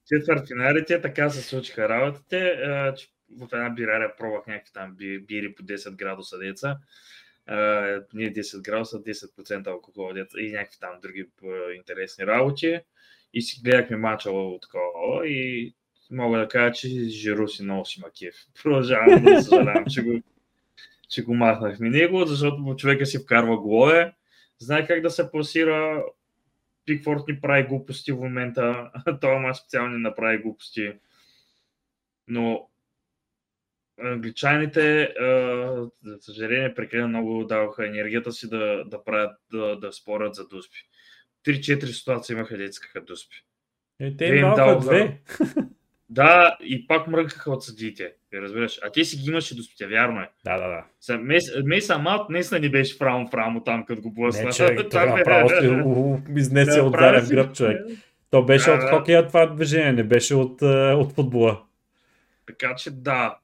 [0.07, 2.37] четвъртфиналите, така се случиха работите.
[2.39, 2.95] А,
[3.39, 6.77] в една бирария пробвах някакви там бири по 10 градуса деца.
[7.49, 12.79] Uh, не 10 градуса, 10% алкохол и някакви там други uh, интересни работи.
[13.33, 14.29] И си гледахме мача
[14.61, 15.73] такова и
[16.11, 18.35] мога да кажа, че Жиру си много си макив.
[18.63, 20.21] Продължавам да съжалявам, че го,
[21.11, 24.13] че го махнахме него, защото човека си вкарва голове,
[24.59, 26.03] знае как да се пласира,
[26.85, 28.91] Пикфорд ни прави глупости в момента,
[29.21, 30.93] това мач специално ни направи глупости.
[32.27, 32.69] Но
[34.01, 35.13] англичаните,
[36.03, 40.77] за съжаление, прекалено много даваха енергията си да, да правят, да, да спорят за дуспи.
[41.45, 43.35] 3-4 ситуации имаха деца искаха дуспи.
[43.99, 45.21] Е, те им даваха две.
[46.11, 48.13] Да, и пак мръкаха от съдиите.
[48.33, 48.79] Разбираш.
[48.83, 50.29] А те си ги имаше дуспите, вярно е.
[50.45, 50.83] Да, да, да.
[51.01, 54.43] Са, мес, Мейса Маут наистина не беше фрамо фрамо там, като го блъсна.
[54.43, 55.55] Не, човек, това направо си
[56.37, 57.81] изнесе да, от заден гръб, човек.
[58.29, 60.61] То беше да, от хокея това движение, не беше от,
[60.95, 61.61] от футбола.
[62.47, 63.37] Така че да,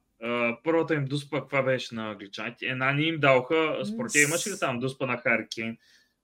[0.63, 2.65] първата им дуспа, каква беше на англичаните?
[2.65, 5.77] Една ни им даваха, според имаше ли там дуспа на Хари Кейн?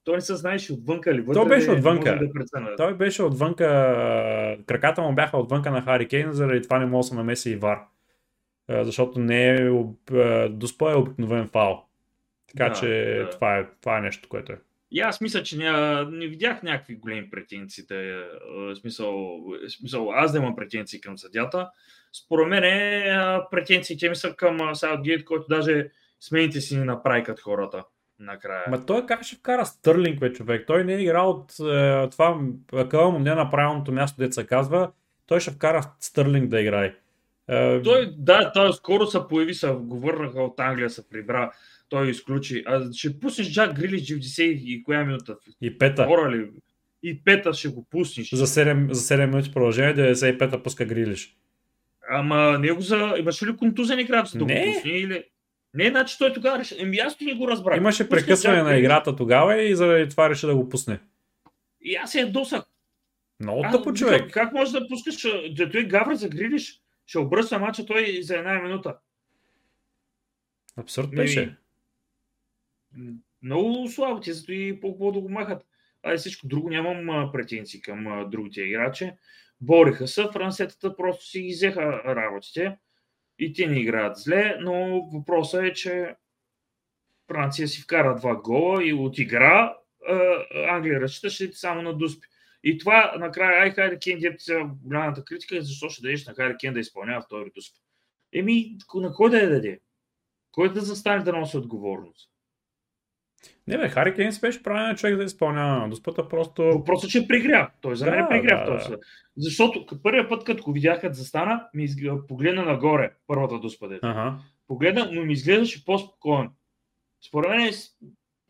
[0.04, 1.22] Той не се знаеше отвънка ли?
[1.22, 2.20] Вътре Той беше отвънка.
[2.54, 3.66] Да Той беше отвънка.
[4.66, 7.56] Краката му бяха отвънка на Хари Кейн, заради това не мога да се намеси и
[7.56, 7.80] Вар.
[8.70, 9.70] Защото не е.
[10.50, 11.86] Дуспа е обикновен фал.
[12.48, 13.30] Така да, че да.
[13.30, 14.58] Това, е, това е нещо, което е.
[14.92, 15.72] И аз мисля, че не,
[16.06, 17.84] не видях някакви големи претенции.
[18.52, 19.40] В смисъл,
[19.80, 21.70] смисъл, аз да имам претенции към съдята.
[22.26, 22.64] Според мен
[23.52, 27.84] претенциите ми са към Саутгейт, който даже смените си не направи като хората
[28.26, 28.64] накрая.
[28.70, 30.64] Ма той как ще вкара Стърлинг, бе, човек?
[30.68, 32.40] Той не е играл от е, това
[32.90, 34.92] къл му не на правилното място, деца казва.
[35.28, 36.96] Той ще вкара Стърлинг да играе.
[37.48, 37.82] Е...
[37.82, 41.52] Той, да, той скоро се появи, се го върнаха от Англия, се прибра.
[41.90, 42.64] Той изключи.
[42.66, 45.36] А ще пуснеш Джак Грилич 90 и коя минута?
[45.62, 46.06] И пета.
[46.06, 46.50] Хора ли?
[47.04, 48.30] И пета ще го пуснеш.
[48.34, 51.38] За 7, за 7 минути продължение, 95-та пуска Грилиш.
[52.10, 53.16] Ама него за...
[53.20, 54.66] Имаше ли контузен играч да не.
[54.66, 54.92] го пусне?
[54.92, 55.24] Или...
[55.74, 56.76] Не, значи той тогава реши.
[56.80, 57.78] Еми аз не го разбрах.
[57.78, 61.00] Имаше прекъсване на играта тогава и заради това реши да го пусне.
[61.82, 62.64] И аз я досах.
[63.40, 64.22] Много тъпо човек.
[64.22, 68.38] Как, как може да пускаш, да той Гавра за Грилиш, ще обръсва мача той за
[68.38, 68.98] една минута.
[70.78, 71.58] Абсурд беше.
[73.42, 75.66] Много слабо, ти зато и по-хубаво да го махат.
[76.04, 79.12] А и всичко друго нямам претенции към другите играчи.
[79.62, 82.78] Бориха се, францетата просто си ги взеха работите
[83.44, 86.16] и те не играят зле, но въпросът е, че
[87.28, 89.78] Франция си вкара два гола и от игра
[90.70, 92.28] Англия разчиташе само на Дуспи.
[92.64, 96.58] И това накрая, ай, Хайри Кен, сега голямата критика е защо ще дадеш на Хайри
[96.58, 97.80] Кен да изпълнява втори Дуспи.
[98.34, 99.80] Еми, на кой да я даде?
[100.52, 102.33] Кой да застане да носи отговорност?
[103.68, 106.64] Не бе, Хари Кейн беше правилен човек да изпълнява на дуспата, просто...
[106.64, 107.72] Въпросът, че е пригря.
[107.82, 108.98] Той за мен е пригря да, да.
[109.38, 111.88] Защото първият път, като го видях, като застана, ми
[112.28, 114.00] погледна нагоре първата дуспа.
[114.02, 114.38] Ага.
[114.68, 116.50] Погледна, но ми изглеждаше по-спокоен.
[117.28, 117.74] Според мен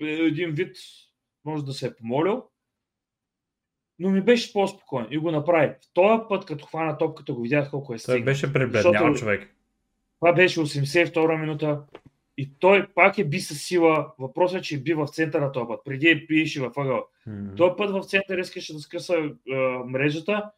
[0.01, 0.75] е един вид
[1.45, 2.43] може да се е помолил,
[3.99, 5.67] но ми беше по-спокоен и го направи.
[5.67, 8.17] В този път, като хвана топката, го видях колко е стигнал.
[8.17, 9.55] Той беше пребледнял човек.
[10.19, 11.81] Това беше 82 минута.
[12.37, 14.13] И той пак е би със сила.
[14.19, 15.81] Въпросът е, че би в центъра този път.
[15.85, 17.07] Преди е биеше във ъгъл.
[17.27, 17.57] Mm-hmm.
[17.57, 19.15] Той път в център искаше да скъса
[19.51, 19.55] а,
[19.85, 20.51] мрежата.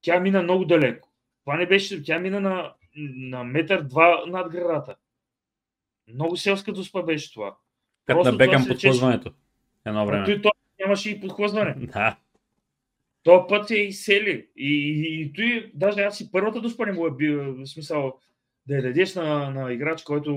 [0.00, 1.08] Тя мина много далеко.
[1.44, 2.02] Това не беше.
[2.02, 4.96] Тя мина на, на метър два над градата.
[6.08, 7.56] Много селска доспа беше това.
[8.06, 9.32] Като на Бекъм подхлъзването.
[9.84, 10.24] Едно време.
[10.24, 11.74] Той, той нямаше и подхлъзване.
[11.92, 12.16] да.
[13.22, 14.48] Този път се изсели.
[14.56, 18.18] И, и, и той, даже аз и първата доспа не му е бил, в смисъл,
[18.70, 20.34] да я дадеш на, на играч, който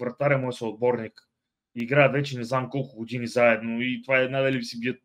[0.00, 1.28] вратаря му е съотборник.
[1.74, 5.02] Играят вече не знам колко години заедно и това е надали си бият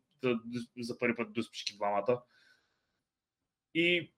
[0.78, 2.22] за първи път до спишки двамата.
[3.74, 4.12] И,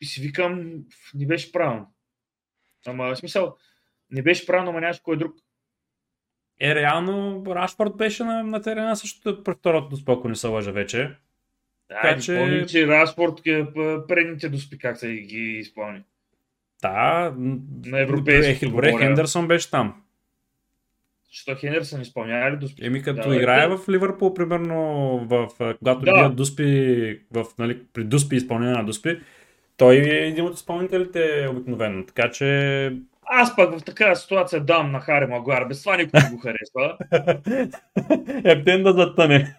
[0.00, 0.84] и си викам,
[1.14, 1.94] не беше правилно.
[2.86, 3.56] Ама, в смисъл,
[4.10, 5.36] не беше правилно, ама нямаше кой друг.
[6.60, 11.16] Е, реално, Рашфорд беше на, на терена също при второто споко не се лъжа вече.
[11.88, 12.36] Да, така, че...
[12.38, 13.66] Помни, че Рашфорд е,
[14.08, 16.02] предните доспи как се ги изпълни.
[16.82, 17.34] Да,
[17.86, 18.64] на европейски.
[18.64, 19.94] Е, добре, Хендерсон беше там.
[21.30, 22.86] Що Хендерсон изпълнява ли Дуспи?
[22.86, 23.76] Еми като да, играе да.
[23.76, 24.78] в Ливърпул, примерно,
[25.30, 26.12] в, когато да.
[26.12, 29.20] бият Дуспи, в, нали, при Дуспи изпълнение на Дуспи,
[29.76, 32.06] той е един от изпълнителите обикновено.
[32.06, 32.96] Така че
[33.26, 35.64] аз пък в такава ситуация дам на Хари Магуар.
[35.64, 36.98] Без това никой не го харесва.
[38.44, 39.56] Ептен да затъне.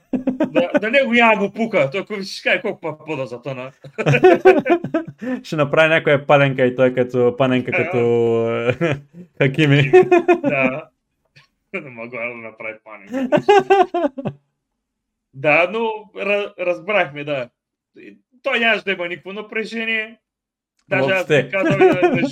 [0.47, 1.89] да, да не го няма го пука.
[1.91, 3.71] Той ако виж кай колко път по да затъна.
[5.43, 7.97] Ще направи някоя паленка и той като паненка като
[9.37, 9.91] Хакими.
[10.41, 10.89] да.
[11.73, 13.37] Да Магуар да направи паненка.
[15.33, 15.89] да, но
[16.59, 17.49] разбрахме, да.
[18.43, 20.19] Той нямаше да има никакво напрежение.
[20.89, 22.27] Даже аз казвам на, на, да,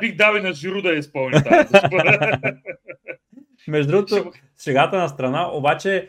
[0.00, 1.68] бих дал и на Жиру да изпълни тази
[3.68, 6.08] Между другото, шегата на страна, обаче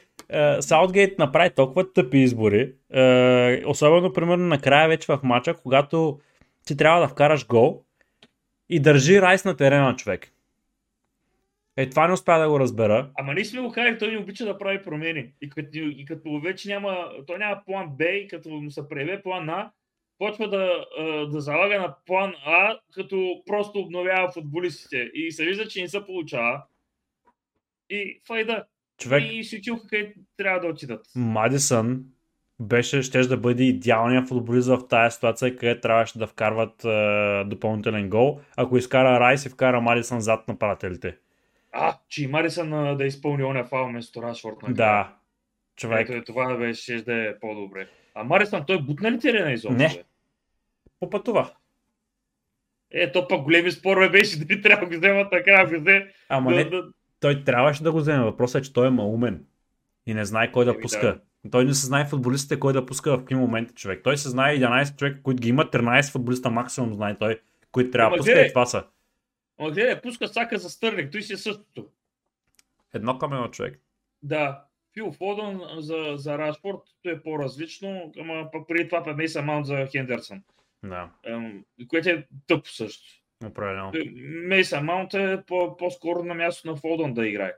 [0.59, 6.19] Саутгейт направи толкова тъпи избори, е, особено примерно накрая вече в матча, когато
[6.65, 7.83] ти трябва да вкараш гол
[8.69, 10.31] и държи Райс на терена човек.
[11.77, 13.09] Е, това не успя да го разбера.
[13.15, 15.33] Ама ние сме го казали, той не обича да прави промени.
[15.41, 19.21] И като, и като вече няма, той няма план Б, и като му се преве
[19.21, 19.71] план А,
[20.17, 20.85] почва да,
[21.25, 24.97] да залага на план А, като просто обновява футболистите.
[25.13, 26.63] И се вижда, че не се получава.
[27.89, 28.65] И файда.
[28.97, 29.23] Човек...
[29.31, 31.05] И си чуха къде трябва да отидат.
[31.15, 32.03] Мадисън
[32.59, 38.09] беше, ще да бъде идеалният футболист в тази ситуация, къде трябваше да вкарват е, допълнителен
[38.09, 38.39] гол.
[38.57, 41.17] Ако изкара Райс и вкара Мадисън зад нападателите.
[41.71, 44.55] А, че и Мадисън да изпълни оня фал вместо Рашфорд.
[44.69, 45.15] Да.
[45.75, 46.09] Човек.
[46.09, 47.87] Ето, това беше да е по-добре.
[48.19, 49.77] А Марисън, той бутна ли терена изобщо?
[49.77, 50.03] Не.
[50.99, 51.51] Попътува.
[52.91, 56.07] Е, то пък големи спорове беше, дали трябва да го вземат така, го взе.
[56.29, 56.83] Ама не, да...
[57.19, 58.23] той трябваше да го вземе.
[58.23, 59.45] Въпросът е, че той е маумен.
[60.05, 61.19] И не знае кой да Еми, пуска.
[61.43, 61.51] Да.
[61.51, 64.01] Той не се знае футболистите кой да пуска в какви моменти човек.
[64.03, 67.41] Той се знае 11 човек, които ги има, 13 футболиста максимум знае той,
[67.71, 68.83] които трябва да пуска и това са.
[69.57, 71.87] Ама гледай, пуска сака за стърник, той си е същото.
[72.93, 73.79] Едно към едно човек.
[74.23, 74.66] Да.
[74.97, 79.87] Фил Фодън за, за Рашфорд е по-различно, ама пък преди това пък Мейса Маунт за
[79.91, 80.43] Хендерсън.
[80.83, 81.09] Да.
[81.87, 83.03] което е тъпо също.
[83.45, 83.91] Определено.
[84.47, 87.53] Мейса Маунт е по- по-скоро на място на Фодън да играе.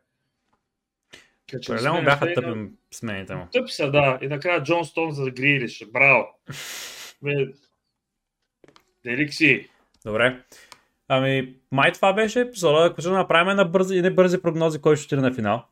[1.56, 2.68] Определено бяха тъпи на...
[2.92, 3.48] смените му.
[3.52, 4.20] Тъпи са, да.
[4.22, 5.86] И накрая Джон Стоун за Грилиш.
[5.92, 6.28] Браво.
[9.04, 9.70] Деликси.
[10.06, 10.44] Добре.
[11.08, 14.96] Ами, май това беше епизода, ако ще направим на бързи и не бързи прогнози, кой
[14.96, 15.66] ще отиде на финал.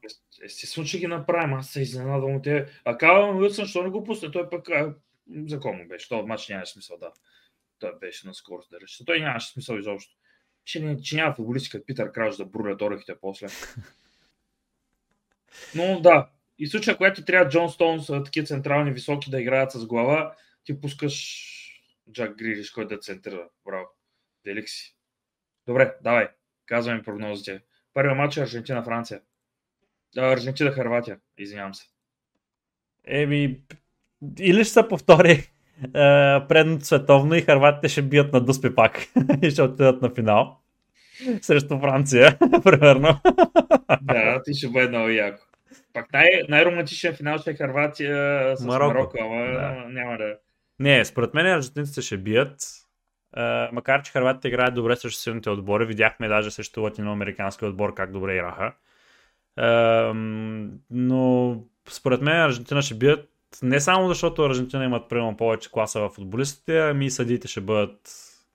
[0.43, 1.53] Естествено, че ги направим.
[1.53, 2.65] Аз се изненадвам от те.
[2.85, 4.31] А Калъм Уилсън, защо не го пусне?
[4.31, 4.95] Той пък а,
[5.47, 6.09] законно беше.
[6.09, 7.11] Този матч нямаше смисъл да.
[7.79, 9.05] Той беше на скорост да реши.
[9.05, 10.15] Той нямаше смисъл изобщо.
[10.65, 13.47] Че, не, че няма футболисти като Питър Крауч да брулят орехите после.
[15.75, 16.29] Но да,
[16.59, 20.81] и случая, когато трябва Джон Стоун са такива централни високи да играят с глава, ти
[20.81, 21.43] пускаш
[22.11, 23.49] Джак Грилиш, който да центрира.
[23.65, 23.87] Браво.
[24.43, 24.95] Делик си.
[25.67, 26.27] Добре, давай.
[26.65, 27.61] Казваме прогнозите.
[27.93, 29.21] Първият матч е Аржентина-Франция.
[30.17, 31.85] Аржентина, Харватия, извинявам се.
[33.07, 33.59] Еми,
[34.39, 35.49] или ще се повтори
[36.47, 39.07] предното световно и Харватите ще бият на Дуспи пак
[39.41, 40.57] и ще отидат на финал
[41.41, 43.19] срещу Франция, примерно.
[44.01, 45.43] да, ти ще бъде много яко.
[45.93, 49.85] Пак най- най-романтичен финал ще е Харватия с Марокко, Марокко ама да.
[49.89, 50.37] няма да...
[50.79, 52.61] Не, според мен аржентинците ще бият.
[53.37, 55.85] Uh, макар, че Харватите играят добре срещу силните отбори.
[55.85, 58.73] Видяхме даже срещу латиноамерикански отбор как добре играха.
[60.91, 61.57] Но
[61.89, 63.29] според мен Аржентина ще бият
[63.63, 67.99] не само защото Аржентина имат примерно повече класа в футболистите, ами и съдиите ще бъдат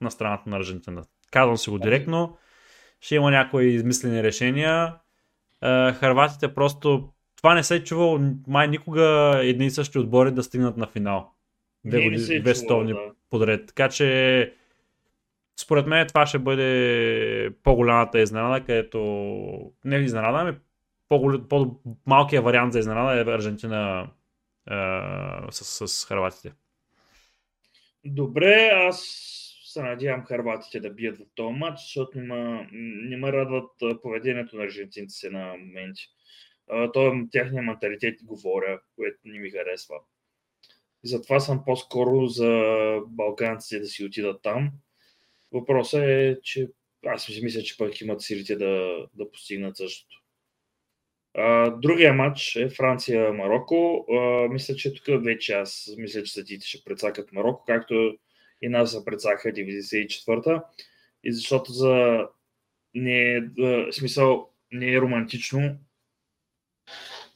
[0.01, 1.05] на страната на Аржентина.
[1.31, 2.37] Казвам си го директно.
[3.01, 4.95] Ще има някои измислени решения.
[5.95, 7.09] Харватите просто...
[7.37, 11.33] Това не се е чувал май никога едни и същи отбори да стигнат на финал.
[11.85, 12.99] Две, години, две столни да.
[13.31, 13.67] подред.
[13.67, 14.53] Така че
[15.61, 18.99] според мен това ще бъде по-голямата изненада, където
[19.85, 20.53] не изненада, ами
[21.49, 24.11] по-малкият вариант за изненада е Аржентина
[24.67, 26.53] а, с, с харватите.
[28.05, 29.07] Добре, аз
[29.65, 33.71] се надявам харватите да бият в този матч, защото ме, не ме радват
[34.03, 36.03] поведението на аржентинците на моменти.
[36.93, 39.97] Той тяхния менталитет говоря, което не ми харесва.
[41.05, 42.53] И затова съм по-скоро за
[43.07, 44.71] балканците да си отидат там.
[45.53, 46.69] Въпросът е, че
[47.07, 50.22] аз мисля, че пък имат силите да, да постигнат същото.
[51.79, 54.07] Другия матч е Франция-Марокко.
[54.51, 57.95] мисля, че тук вече аз мисля, че съдите ще прецакат Марокко, както
[58.63, 60.65] и нас се прецаха 94-та.
[61.25, 62.27] И защото за
[62.95, 63.43] не е,
[63.93, 65.79] смисъл, не е романтично.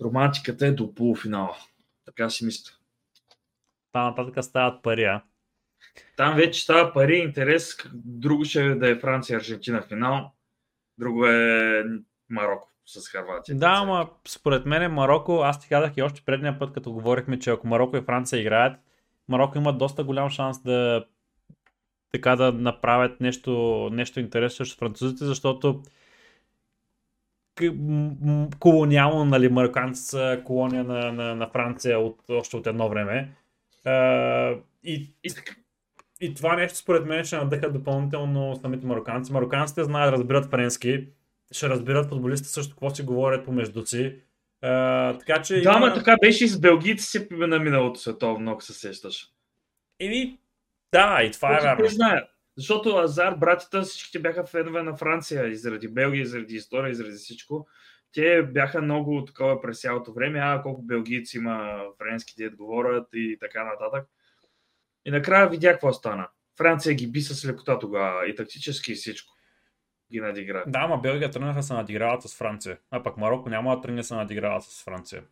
[0.01, 1.57] Романтиката е до полуфинала.
[2.05, 2.73] Така си мисля.
[3.93, 5.23] Там нататък стават пари, а?
[6.17, 7.77] Там вече става пари, интерес.
[7.95, 10.33] Друго ще е да е Франция, Аржентина финал.
[10.99, 11.85] Друго е
[12.29, 13.57] Марокко с Харватия.
[13.57, 17.51] Да, ама според мен Марокко, аз ти казах и още предния път, като говорихме, че
[17.51, 18.81] ако Марокко и Франция играят,
[19.29, 21.05] Марокко има доста голям шанс да
[22.13, 25.83] така да направят нещо, нещо интересно с французите, защото
[28.59, 33.33] колониално, нали, марокканци са колония на, на, на Франция от, още от едно време.
[33.87, 35.31] Uh, и, и,
[36.21, 39.33] и това нещо според мен ще надъха допълнително самите марокканци.
[39.33, 41.07] Марокканците знаят, разбират френски,
[41.53, 44.17] ще разбират футболистите също какво си говорят помежду си.
[44.65, 45.61] Uh, така че.
[45.61, 45.95] Да, има...
[45.95, 49.29] така беше и с белгийци на миналото световно, ако се сещаш.
[50.01, 50.39] Еми,
[50.93, 51.89] да, и това е вярно.
[51.89, 52.29] Знаят.
[52.57, 56.95] Защото Азар, братята, всичките бяха фенове на Франция и заради Белгия, и заради история, и
[56.95, 57.69] заради всичко.
[58.13, 63.37] Те бяха много такова през цялото време, а колко белгийци има френски дед говорят и
[63.41, 64.09] така нататък.
[65.05, 66.29] И накрая видя какво стана.
[66.59, 69.36] Франция ги би с лекота тогава и тактически и всичко
[70.13, 70.65] ги надигра.
[70.67, 72.79] Да, ама Белгия тръгнаха се надиграват с Франция.
[72.91, 75.23] А пък Марокко няма да тръгне се надиграват с Франция.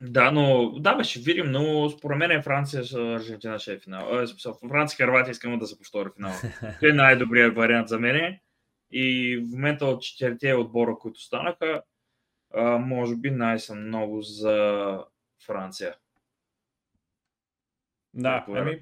[0.00, 2.82] Да, но да, бе, ще видим, но според мен Франция,
[3.16, 4.22] Аржентина ще е финал.
[4.22, 4.26] Е,
[4.68, 6.32] Франция, Харватия искаме да се повтори финал.
[6.60, 8.38] Това е най-добрият вариант за мен.
[8.90, 11.82] И в момента от четирите отбора, които станаха,
[12.80, 14.98] може би най-съм много за
[15.46, 15.94] Франция.
[18.14, 18.80] Да, ами...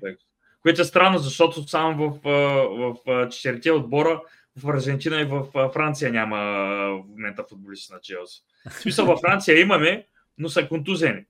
[0.63, 4.23] Което е странно, защото само в, в, в четирите отбора
[4.57, 8.43] в Аржентина и в Франция няма в момента футболисти на Челси.
[8.71, 10.07] В смисъл, във Франция имаме,
[10.39, 11.25] но са контузени.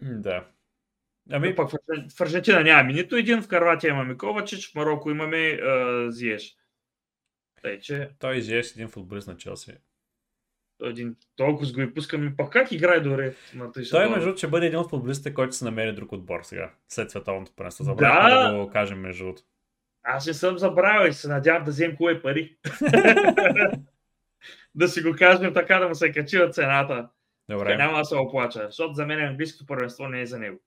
[0.00, 0.44] Да.
[1.30, 1.54] Ами...
[1.54, 1.70] Пък
[2.16, 6.56] в Аржентина нямаме нито един, в Карватия имаме Ковачич, в Марокко имаме uh, Зиеш.
[7.62, 8.10] Тъй, че...
[8.18, 9.74] Той Зиеш един футболист на Челси.
[10.82, 12.36] Един толкова го и пускаме.
[12.36, 15.64] Пак как играе добре на тъй Той между ще бъде един от футболистите, който се
[15.64, 17.84] намери друг отбор сега, след световното първенство.
[17.84, 18.52] Забравяме да...
[18.52, 19.42] да го кажем между другото.
[20.10, 22.56] Аз не съм забравил и се надявам да вземем кое пари.
[24.74, 27.08] да си го кажем така, да му се качи от цената.
[27.48, 27.76] Добре.
[27.76, 30.60] Няма да се оплача, защото за мен английското първенство не е за него.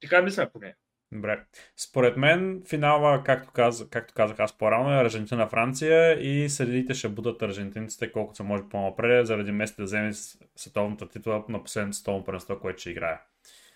[0.00, 0.74] Така мисля поне.
[1.12, 1.44] Добре.
[1.76, 7.42] Според мен финала, както, каз, както казах аз по-рано, е Аржентина-Франция и съдите ще будат
[7.42, 10.12] аржентинците колкото се може по-напред, заради место да вземе
[10.56, 13.20] световната титла на последното световно първенство, което ще играе.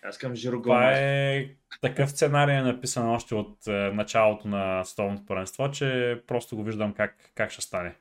[0.07, 1.49] Аз към Жиро Това е
[1.81, 6.95] такъв сценарий е написан още от е, началото на световното първенство, че просто го виждам
[6.95, 7.95] как, как ще стане.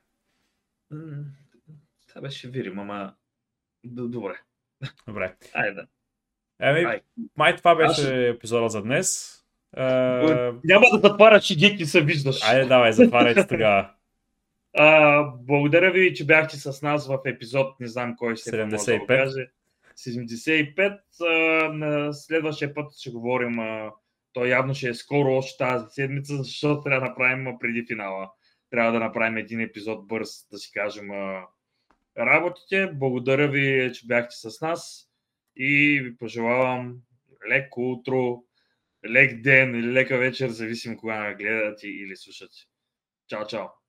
[2.08, 3.14] Това беше видим, ама
[3.84, 4.36] добре.
[5.08, 5.36] Добре.
[5.54, 5.82] Айде.
[6.62, 7.01] Еми, Ай.
[7.38, 8.36] май това беше Аз...
[8.36, 9.39] епизода за днес.
[9.78, 10.60] Uh...
[10.64, 12.43] Няма да затваряш и геки се виждаш.
[12.43, 13.89] Айде, давай, затваряйте тогава.
[14.80, 19.08] Uh, благодаря ви, че бяхте с нас в епизод, не знам кой се 75.
[19.08, 19.47] Да каже.
[19.98, 21.00] 75.
[21.22, 23.56] Uh, на следващия път ще говорим.
[24.34, 28.30] Той явно ще е скоро още тази седмица, защото трябва да направим преди финала
[28.74, 31.10] трябва да направим един епизод бърз, да си кажем
[32.18, 32.91] работите.
[32.94, 35.10] Благодаря ви, че бяхте с нас
[35.56, 36.98] и ви пожелавам
[37.50, 38.44] леко утро,
[39.10, 42.56] лек ден или лека вечер, зависимо кога гледате или слушате.
[43.28, 43.82] Чао, чао!